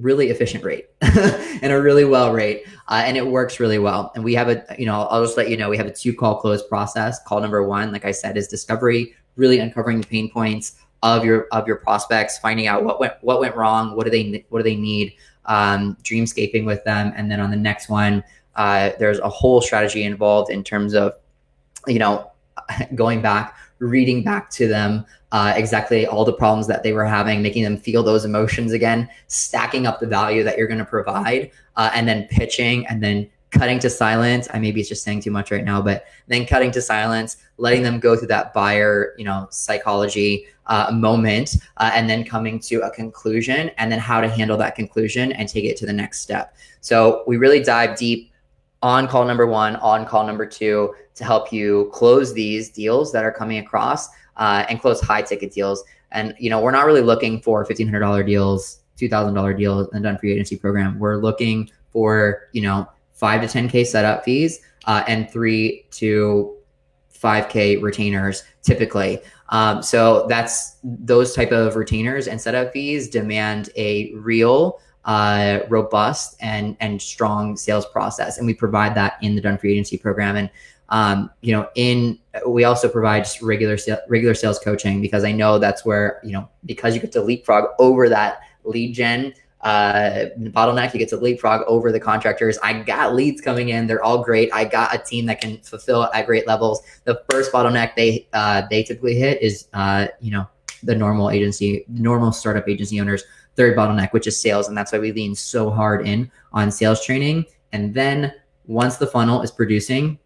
really 0.00 0.30
efficient 0.30 0.64
rate 0.64 0.88
and 1.00 1.72
a 1.72 1.80
really 1.80 2.04
well 2.04 2.32
rate 2.32 2.64
uh, 2.88 3.02
and 3.04 3.16
it 3.16 3.26
works 3.26 3.60
really 3.60 3.78
well. 3.78 4.12
And 4.14 4.24
we 4.24 4.34
have 4.34 4.48
a 4.48 4.64
you 4.78 4.86
know 4.86 5.02
i'll 5.10 5.24
just 5.24 5.36
let 5.36 5.50
you 5.50 5.56
know 5.56 5.68
we 5.68 5.76
have 5.76 5.86
a 5.86 5.92
two 5.92 6.14
call 6.14 6.40
close 6.40 6.66
process. 6.66 7.22
Call 7.24 7.40
number 7.40 7.62
one 7.62 7.92
like 7.92 8.04
i 8.04 8.12
said 8.12 8.36
is 8.36 8.48
discovery 8.48 9.14
really 9.36 9.58
uncovering 9.58 10.00
the 10.00 10.06
pain 10.06 10.30
points 10.30 10.76
of 11.02 11.24
your 11.24 11.46
of 11.52 11.66
your 11.66 11.76
prospects 11.76 12.38
finding 12.38 12.66
out 12.66 12.84
what 12.84 12.98
went 12.98 13.14
what 13.20 13.38
went 13.38 13.54
wrong 13.54 13.94
what 13.94 14.04
do 14.04 14.10
they 14.10 14.44
what 14.48 14.58
do 14.58 14.64
they 14.64 14.76
need 14.76 15.14
um, 15.48 15.96
dreamscaping 16.04 16.64
with 16.64 16.84
them. 16.84 17.12
And 17.16 17.30
then 17.30 17.40
on 17.40 17.50
the 17.50 17.56
next 17.56 17.88
one 17.88 18.22
uh, 18.54 18.90
there's 18.98 19.18
a 19.20 19.28
whole 19.28 19.60
strategy 19.60 20.04
involved 20.04 20.50
in 20.50 20.62
terms 20.62 20.94
of, 20.94 21.14
you 21.86 21.98
know, 21.98 22.30
going 22.94 23.22
back, 23.22 23.56
reading 23.78 24.22
back 24.22 24.50
to 24.50 24.68
them 24.68 25.06
uh, 25.32 25.52
exactly 25.56 26.06
all 26.06 26.24
the 26.24 26.32
problems 26.32 26.66
that 26.66 26.82
they 26.82 26.92
were 26.92 27.04
having, 27.04 27.42
making 27.42 27.62
them 27.62 27.76
feel 27.76 28.02
those 28.02 28.24
emotions 28.24 28.72
again, 28.72 29.08
stacking 29.26 29.86
up 29.86 30.00
the 30.00 30.06
value 30.06 30.42
that 30.42 30.56
you're 30.56 30.66
going 30.66 30.78
to 30.78 30.84
provide, 30.84 31.50
uh, 31.76 31.90
and 31.94 32.08
then 32.08 32.26
pitching, 32.28 32.86
and 32.86 33.02
then 33.02 33.28
cutting 33.50 33.78
to 33.78 33.90
silence. 33.90 34.48
I 34.52 34.58
maybe 34.58 34.80
it's 34.80 34.88
just 34.88 35.04
saying 35.04 35.20
too 35.20 35.30
much 35.30 35.50
right 35.50 35.64
now, 35.64 35.80
but 35.82 36.06
then 36.26 36.46
cutting 36.46 36.70
to 36.72 36.82
silence, 36.82 37.38
letting 37.56 37.82
them 37.82 37.98
go 37.98 38.16
through 38.16 38.28
that 38.28 38.52
buyer, 38.52 39.14
you 39.18 39.24
know, 39.24 39.48
psychology 39.50 40.46
uh, 40.66 40.90
moment, 40.92 41.56
uh, 41.78 41.90
and 41.94 42.08
then 42.08 42.24
coming 42.24 42.58
to 42.60 42.80
a 42.82 42.90
conclusion, 42.90 43.70
and 43.78 43.90
then 43.92 43.98
how 43.98 44.20
to 44.20 44.28
handle 44.28 44.56
that 44.56 44.74
conclusion 44.74 45.32
and 45.32 45.48
take 45.48 45.64
it 45.64 45.76
to 45.78 45.86
the 45.86 45.92
next 45.92 46.20
step. 46.20 46.56
So 46.80 47.24
we 47.26 47.36
really 47.36 47.62
dive 47.62 47.98
deep 47.98 48.32
on 48.82 49.08
call 49.08 49.24
number 49.24 49.46
one, 49.46 49.76
on 49.76 50.06
call 50.06 50.26
number 50.26 50.46
two 50.46 50.94
to 51.18 51.24
help 51.24 51.52
you 51.52 51.90
close 51.92 52.32
these 52.32 52.70
deals 52.70 53.12
that 53.12 53.24
are 53.24 53.32
coming 53.32 53.58
across 53.58 54.08
uh, 54.36 54.64
and 54.68 54.80
close 54.80 55.00
high 55.00 55.22
ticket 55.22 55.52
deals. 55.52 55.84
And 56.12 56.34
you 56.38 56.48
know, 56.50 56.60
we're 56.60 56.72
not 56.72 56.86
really 56.86 57.02
looking 57.02 57.40
for 57.42 57.64
fifteen 57.64 57.86
hundred 57.86 58.00
dollar 58.00 58.22
deals, 58.22 58.80
two 58.96 59.08
thousand 59.08 59.34
dollar 59.34 59.52
deals, 59.52 59.88
and 59.92 60.02
done 60.02 60.16
for 60.16 60.26
agency 60.26 60.56
program. 60.56 60.98
We're 60.98 61.16
looking 61.16 61.70
for 61.90 62.48
you 62.52 62.62
know 62.62 62.88
five 63.12 63.42
to 63.42 63.48
ten 63.48 63.68
k 63.68 63.84
setup 63.84 64.24
fees 64.24 64.60
uh, 64.86 65.04
and 65.06 65.30
three 65.30 65.86
to 65.92 66.54
5k 67.20 67.82
retainers 67.82 68.44
typically 68.62 69.20
um, 69.48 69.82
so 69.82 70.26
that's 70.28 70.76
those 70.84 71.34
type 71.34 71.50
of 71.50 71.74
retainers 71.74 72.28
and 72.28 72.40
setup 72.40 72.72
fees 72.72 73.08
demand 73.08 73.70
a 73.76 74.12
real 74.14 74.80
uh, 75.04 75.60
robust 75.70 76.36
and 76.40 76.76
and 76.80 77.00
strong 77.00 77.56
sales 77.56 77.86
process, 77.86 78.36
and 78.36 78.46
we 78.46 78.52
provide 78.52 78.94
that 78.94 79.14
in 79.22 79.34
the 79.34 79.40
Done 79.40 79.56
For 79.56 79.66
Agency 79.66 79.96
program. 79.96 80.36
And 80.36 80.50
um, 80.90 81.30
you 81.40 81.52
know, 81.52 81.68
in 81.74 82.18
we 82.46 82.64
also 82.64 82.88
provide 82.88 83.24
just 83.24 83.42
regular 83.42 83.76
regular 84.08 84.34
sales 84.34 84.58
coaching 84.58 85.00
because 85.00 85.24
I 85.24 85.32
know 85.32 85.58
that's 85.58 85.84
where 85.84 86.20
you 86.24 86.32
know 86.32 86.48
because 86.64 86.94
you 86.94 87.00
get 87.00 87.12
to 87.12 87.22
leapfrog 87.22 87.70
over 87.78 88.08
that 88.08 88.40
lead 88.64 88.94
gen 88.94 89.34
uh, 89.60 90.26
bottleneck. 90.38 90.92
You 90.92 90.98
get 90.98 91.08
to 91.10 91.16
leapfrog 91.16 91.62
over 91.66 91.92
the 91.92 92.00
contractors. 92.00 92.58
I 92.62 92.82
got 92.82 93.14
leads 93.14 93.40
coming 93.40 93.68
in; 93.68 93.86
they're 93.86 94.02
all 94.02 94.22
great. 94.22 94.50
I 94.52 94.64
got 94.64 94.94
a 94.94 94.98
team 94.98 95.26
that 95.26 95.40
can 95.40 95.58
fulfill 95.58 96.04
at 96.04 96.26
great 96.26 96.46
levels. 96.46 96.82
The 97.04 97.22
first 97.30 97.52
bottleneck 97.52 97.94
they 97.94 98.28
uh, 98.32 98.62
they 98.70 98.82
typically 98.82 99.16
hit 99.16 99.42
is 99.42 99.68
uh, 99.74 100.08
you 100.20 100.30
know 100.30 100.48
the 100.82 100.94
normal 100.94 101.30
agency, 101.30 101.84
normal 101.88 102.32
startup 102.32 102.68
agency 102.68 103.00
owners 103.00 103.24
third 103.58 103.76
bottleneck, 103.76 104.12
which 104.12 104.28
is 104.28 104.40
sales. 104.40 104.68
And 104.68 104.78
that's 104.78 104.92
why 104.92 105.00
we 105.00 105.10
lean 105.10 105.34
so 105.34 105.68
hard 105.68 106.06
in 106.06 106.30
on 106.52 106.70
sales 106.70 107.04
training. 107.04 107.44
And 107.72 107.92
then 107.92 108.32
once 108.66 108.96
the 108.96 109.06
funnel 109.06 109.42
is 109.42 109.50
producing 109.50 110.16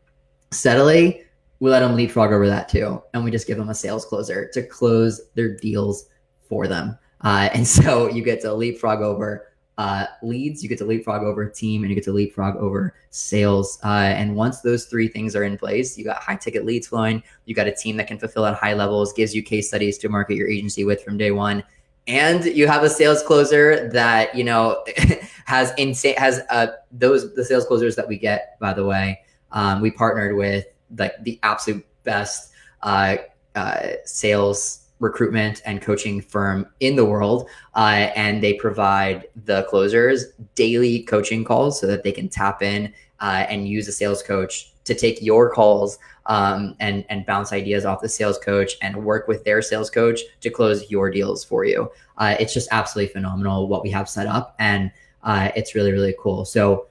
steadily, 0.52 1.22
we 1.60 1.70
let 1.70 1.80
them 1.80 1.94
leapfrog 1.94 2.32
over 2.32 2.46
that 2.46 2.68
too. 2.68 3.02
And 3.14 3.24
we 3.24 3.30
just 3.30 3.46
give 3.46 3.58
them 3.58 3.68
a 3.68 3.74
sales 3.74 4.04
closer 4.04 4.48
to 4.48 4.62
close 4.62 5.20
their 5.34 5.56
deals 5.56 6.06
for 6.48 6.66
them. 6.66 6.98
Uh, 7.22 7.48
and 7.52 7.66
so 7.78 8.08
you 8.08 8.22
get 8.22 8.40
to 8.42 8.54
leapfrog 8.54 9.00
over 9.00 9.46
uh, 9.78 10.06
leads, 10.22 10.62
you 10.62 10.68
get 10.68 10.78
to 10.78 10.84
leapfrog 10.84 11.22
over 11.22 11.48
team, 11.48 11.82
and 11.82 11.90
you 11.90 11.94
get 11.94 12.04
to 12.04 12.12
leapfrog 12.12 12.56
over 12.56 12.94
sales. 13.10 13.78
Uh, 13.82 14.12
and 14.16 14.36
once 14.36 14.60
those 14.60 14.84
three 14.84 15.08
things 15.08 15.34
are 15.34 15.44
in 15.44 15.56
place, 15.56 15.96
you 15.96 16.04
got 16.04 16.18
high 16.18 16.36
ticket 16.36 16.64
leads 16.64 16.86
flowing, 16.86 17.22
you 17.46 17.54
got 17.54 17.66
a 17.66 17.74
team 17.74 17.96
that 17.96 18.06
can 18.06 18.18
fulfill 18.18 18.44
at 18.44 18.54
high 18.54 18.74
levels, 18.74 19.12
gives 19.12 19.34
you 19.34 19.42
case 19.42 19.68
studies 19.68 19.96
to 19.98 20.08
market 20.08 20.36
your 20.36 20.48
agency 20.48 20.84
with 20.84 21.02
from 21.02 21.16
day 21.16 21.30
one, 21.30 21.64
and 22.06 22.44
you 22.44 22.66
have 22.66 22.82
a 22.82 22.90
sales 22.90 23.22
closer 23.22 23.88
that 23.90 24.34
you 24.34 24.44
know 24.44 24.84
has 25.46 25.72
insane 25.78 26.16
has 26.16 26.40
uh, 26.50 26.66
those 26.90 27.34
the 27.34 27.44
sales 27.44 27.64
closers 27.64 27.96
that 27.96 28.06
we 28.06 28.18
get. 28.18 28.58
By 28.60 28.74
the 28.74 28.84
way, 28.84 29.22
um, 29.52 29.80
we 29.80 29.90
partnered 29.90 30.36
with 30.36 30.66
like 30.98 31.14
the 31.22 31.38
absolute 31.42 31.86
best 32.04 32.52
uh, 32.82 33.16
uh, 33.54 33.88
sales 34.04 34.82
recruitment 34.98 35.60
and 35.66 35.82
coaching 35.82 36.20
firm 36.20 36.66
in 36.80 36.96
the 36.96 37.04
world. 37.04 37.48
Uh, 37.74 38.10
and 38.14 38.42
they 38.42 38.54
provide 38.54 39.26
the 39.44 39.64
closers 39.64 40.26
daily 40.54 41.02
coaching 41.02 41.44
calls 41.44 41.80
so 41.80 41.86
that 41.86 42.04
they 42.04 42.12
can 42.12 42.28
tap 42.28 42.62
in 42.62 42.92
uh, 43.20 43.44
and 43.48 43.68
use 43.68 43.88
a 43.88 43.92
sales 43.92 44.22
coach 44.22 44.72
to 44.84 44.94
take 44.94 45.20
your 45.20 45.50
calls 45.50 45.98
um, 46.26 46.74
and, 46.80 47.04
and 47.08 47.26
bounce 47.26 47.52
ideas 47.52 47.84
off 47.84 48.00
the 48.00 48.08
sales 48.08 48.38
coach 48.38 48.74
and 48.80 49.04
work 49.04 49.26
with 49.26 49.44
their 49.44 49.60
sales 49.60 49.90
coach 49.90 50.20
to 50.40 50.50
close 50.50 50.88
your 50.90 51.10
deals 51.10 51.44
for 51.44 51.64
you. 51.64 51.90
Uh, 52.18 52.36
it's 52.38 52.54
just 52.54 52.68
absolutely 52.70 53.12
phenomenal 53.12 53.68
what 53.68 53.82
we 53.82 53.90
have 53.90 54.08
set 54.08 54.26
up. 54.26 54.54
And 54.58 54.90
uh, 55.24 55.50
it's 55.56 55.74
really, 55.74 55.92
really 55.92 56.14
cool. 56.18 56.44
So, 56.44 56.86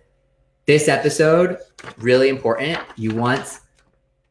this 0.71 0.87
episode, 0.87 1.57
really 1.97 2.29
important. 2.29 2.79
You 2.95 3.13
want 3.13 3.59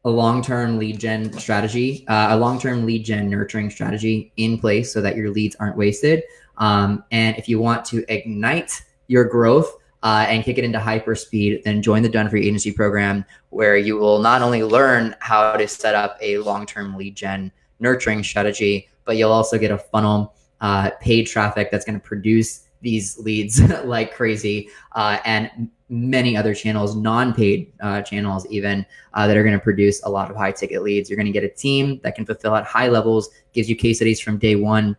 a 0.05 0.09
long-term 0.09 0.79
lead 0.79 0.99
gen 0.99 1.31
strategy, 1.33 2.03
uh, 2.07 2.29
a 2.31 2.35
long-term 2.35 2.83
lead 2.83 3.05
gen 3.05 3.29
nurturing 3.29 3.69
strategy 3.69 4.33
in 4.37 4.57
place 4.57 4.91
so 4.91 5.01
that 5.01 5.15
your 5.15 5.29
leads 5.29 5.55
aren't 5.57 5.77
wasted. 5.77 6.23
Um, 6.57 7.03
and 7.11 7.37
if 7.37 7.47
you 7.47 7.59
want 7.59 7.85
to 7.85 8.03
ignite 8.11 8.81
your 9.05 9.23
growth 9.23 9.71
uh, 10.01 10.25
and 10.27 10.43
kick 10.43 10.57
it 10.57 10.63
into 10.63 10.79
hyper 10.79 11.13
speed, 11.13 11.61
then 11.63 11.79
join 11.79 12.01
the 12.01 12.09
Done 12.09 12.27
For 12.27 12.37
Agency 12.37 12.71
program, 12.71 13.23
where 13.51 13.77
you 13.77 13.97
will 13.97 14.17
not 14.17 14.41
only 14.41 14.63
learn 14.63 15.15
how 15.19 15.55
to 15.55 15.67
set 15.67 15.93
up 15.93 16.17
a 16.21 16.39
long-term 16.39 16.97
lead 16.97 17.15
gen 17.15 17.51
nurturing 17.79 18.23
strategy, 18.23 18.89
but 19.05 19.15
you'll 19.15 19.31
also 19.31 19.59
get 19.59 19.69
a 19.69 19.77
funnel 19.77 20.33
uh, 20.59 20.89
paid 21.01 21.27
traffic 21.27 21.69
that's 21.69 21.85
going 21.85 22.01
to 22.01 22.03
produce 22.03 22.63
these 22.81 23.17
leads 23.19 23.61
like 23.85 24.13
crazy 24.13 24.69
uh, 24.93 25.19
and 25.25 25.69
many 25.91 26.37
other 26.37 26.55
channels, 26.55 26.95
non-paid 26.95 27.71
uh, 27.81 28.01
channels 28.01 28.47
even 28.47 28.85
uh, 29.13 29.27
that 29.27 29.35
are 29.35 29.43
going 29.43 29.57
to 29.57 29.63
produce 29.63 30.01
a 30.03 30.09
lot 30.09 30.31
of 30.31 30.37
high 30.37 30.51
ticket 30.51 30.81
leads. 30.81 31.09
You're 31.09 31.17
going 31.17 31.25
to 31.27 31.31
get 31.31 31.43
a 31.43 31.49
team 31.49 31.99
that 32.03 32.15
can 32.15 32.25
fulfill 32.25 32.55
at 32.55 32.63
high 32.63 32.87
levels, 32.87 33.29
gives 33.53 33.69
you 33.69 33.75
case 33.75 33.97
studies 33.97 34.19
from 34.19 34.37
day 34.37 34.55
one. 34.55 34.95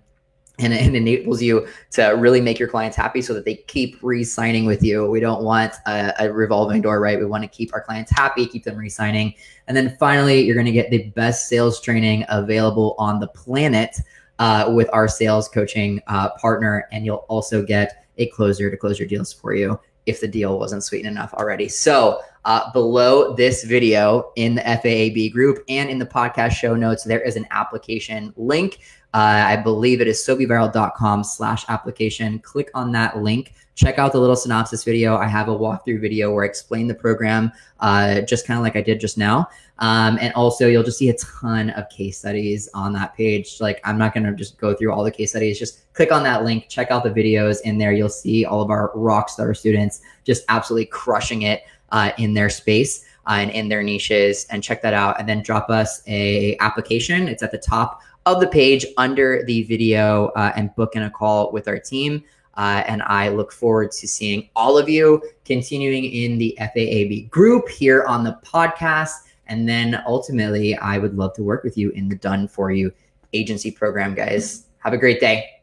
And, 0.58 0.72
and 0.74 0.94
enables 0.94 1.40
you 1.40 1.66
to 1.92 2.08
really 2.10 2.40
make 2.40 2.58
your 2.58 2.68
clients 2.68 2.94
happy 2.94 3.22
so 3.22 3.32
that 3.32 3.46
they 3.46 3.54
keep 3.54 3.98
re-signing 4.02 4.66
with 4.66 4.82
you. 4.82 5.10
We 5.10 5.18
don't 5.18 5.42
want 5.42 5.72
a, 5.86 6.12
a 6.20 6.32
revolving 6.32 6.82
door, 6.82 7.00
right? 7.00 7.18
We 7.18 7.24
want 7.24 7.42
to 7.42 7.48
keep 7.48 7.72
our 7.72 7.80
clients 7.80 8.12
happy, 8.12 8.46
keep 8.46 8.62
them 8.62 8.76
re-signing. 8.76 9.34
And 9.66 9.76
then 9.76 9.96
finally, 9.98 10.42
you're 10.42 10.54
going 10.54 10.66
to 10.66 10.72
get 10.72 10.90
the 10.90 11.04
best 11.16 11.48
sales 11.48 11.80
training 11.80 12.26
available 12.28 12.94
on 12.98 13.18
the 13.18 13.28
planet 13.28 13.98
uh, 14.38 14.72
with 14.74 14.88
our 14.92 15.08
sales 15.08 15.48
coaching 15.48 16.00
uh, 16.06 16.30
partner. 16.30 16.88
And 16.92 17.04
you'll 17.04 17.26
also 17.28 17.64
get 17.64 18.06
a 18.18 18.26
closer 18.28 18.70
to 18.70 18.76
close 18.76 18.98
your 18.98 19.08
deals 19.08 19.32
for 19.32 19.54
you 19.54 19.78
if 20.06 20.20
the 20.20 20.28
deal 20.28 20.58
wasn't 20.58 20.82
sweet 20.82 21.06
enough 21.06 21.32
already. 21.34 21.68
So 21.68 22.20
uh, 22.44 22.72
below 22.72 23.34
this 23.34 23.64
video 23.64 24.32
in 24.36 24.56
the 24.56 24.62
FAAB 24.62 25.32
group 25.32 25.62
and 25.68 25.88
in 25.88 25.98
the 25.98 26.06
podcast 26.06 26.52
show 26.52 26.74
notes, 26.74 27.04
there 27.04 27.20
is 27.20 27.36
an 27.36 27.46
application 27.50 28.32
link. 28.36 28.80
Uh, 29.14 29.44
I 29.46 29.56
believe 29.56 30.00
it 30.00 30.08
is 30.08 30.18
sobeviral.com 30.18 31.22
slash 31.22 31.64
application. 31.68 32.38
Click 32.40 32.70
on 32.74 32.90
that 32.92 33.18
link. 33.18 33.52
Check 33.74 33.98
out 33.98 34.12
the 34.12 34.18
little 34.18 34.36
synopsis 34.36 34.84
video. 34.84 35.16
I 35.16 35.26
have 35.26 35.48
a 35.48 35.56
walkthrough 35.56 36.00
video 36.00 36.32
where 36.32 36.44
I 36.44 36.48
explain 36.48 36.88
the 36.88 36.94
program, 36.94 37.52
uh, 37.80 38.20
just 38.22 38.46
kind 38.46 38.58
of 38.58 38.64
like 38.64 38.76
I 38.76 38.82
did 38.82 39.00
just 39.00 39.16
now. 39.16 39.48
Um, 39.82 40.16
and 40.20 40.32
also, 40.34 40.68
you'll 40.68 40.84
just 40.84 40.98
see 40.98 41.08
a 41.08 41.16
ton 41.16 41.70
of 41.70 41.88
case 41.88 42.20
studies 42.20 42.68
on 42.72 42.92
that 42.92 43.16
page. 43.16 43.60
Like, 43.60 43.80
I'm 43.82 43.98
not 43.98 44.14
going 44.14 44.22
to 44.22 44.32
just 44.32 44.56
go 44.56 44.74
through 44.74 44.92
all 44.92 45.02
the 45.02 45.10
case 45.10 45.30
studies. 45.30 45.58
Just 45.58 45.92
click 45.92 46.12
on 46.12 46.22
that 46.22 46.44
link, 46.44 46.68
check 46.68 46.92
out 46.92 47.02
the 47.02 47.10
videos 47.10 47.60
in 47.62 47.78
there. 47.78 47.92
You'll 47.92 48.08
see 48.08 48.44
all 48.44 48.62
of 48.62 48.70
our 48.70 48.92
rock 48.94 49.28
star 49.28 49.52
students 49.54 50.00
just 50.22 50.44
absolutely 50.48 50.86
crushing 50.86 51.42
it 51.42 51.64
uh, 51.90 52.12
in 52.16 52.32
their 52.32 52.48
space 52.48 53.04
uh, 53.26 53.38
and 53.40 53.50
in 53.50 53.68
their 53.68 53.82
niches. 53.82 54.46
And 54.50 54.62
check 54.62 54.82
that 54.82 54.94
out. 54.94 55.18
And 55.18 55.28
then 55.28 55.42
drop 55.42 55.68
us 55.68 56.00
a 56.06 56.56
application. 56.60 57.26
It's 57.26 57.42
at 57.42 57.50
the 57.50 57.58
top 57.58 58.02
of 58.24 58.38
the 58.38 58.46
page 58.46 58.86
under 58.98 59.42
the 59.46 59.64
video 59.64 60.28
uh, 60.36 60.52
and 60.54 60.72
book 60.76 60.94
in 60.94 61.02
a 61.02 61.10
call 61.10 61.50
with 61.50 61.66
our 61.66 61.80
team. 61.80 62.22
Uh, 62.54 62.84
and 62.86 63.02
I 63.02 63.30
look 63.30 63.50
forward 63.50 63.90
to 63.92 64.06
seeing 64.06 64.48
all 64.54 64.78
of 64.78 64.88
you 64.88 65.20
continuing 65.44 66.04
in 66.04 66.38
the 66.38 66.56
FAAB 66.60 67.30
group 67.30 67.68
here 67.68 68.04
on 68.04 68.22
the 68.22 68.38
podcast 68.44 69.22
and 69.46 69.68
then 69.68 70.02
ultimately, 70.06 70.76
I 70.76 70.98
would 70.98 71.16
love 71.16 71.34
to 71.34 71.42
work 71.42 71.64
with 71.64 71.76
you 71.76 71.90
in 71.90 72.08
the 72.08 72.16
Done 72.16 72.48
For 72.48 72.70
You 72.70 72.92
agency 73.32 73.70
program, 73.70 74.14
guys. 74.14 74.66
Have 74.78 74.92
a 74.92 74.98
great 74.98 75.20
day. 75.20 75.61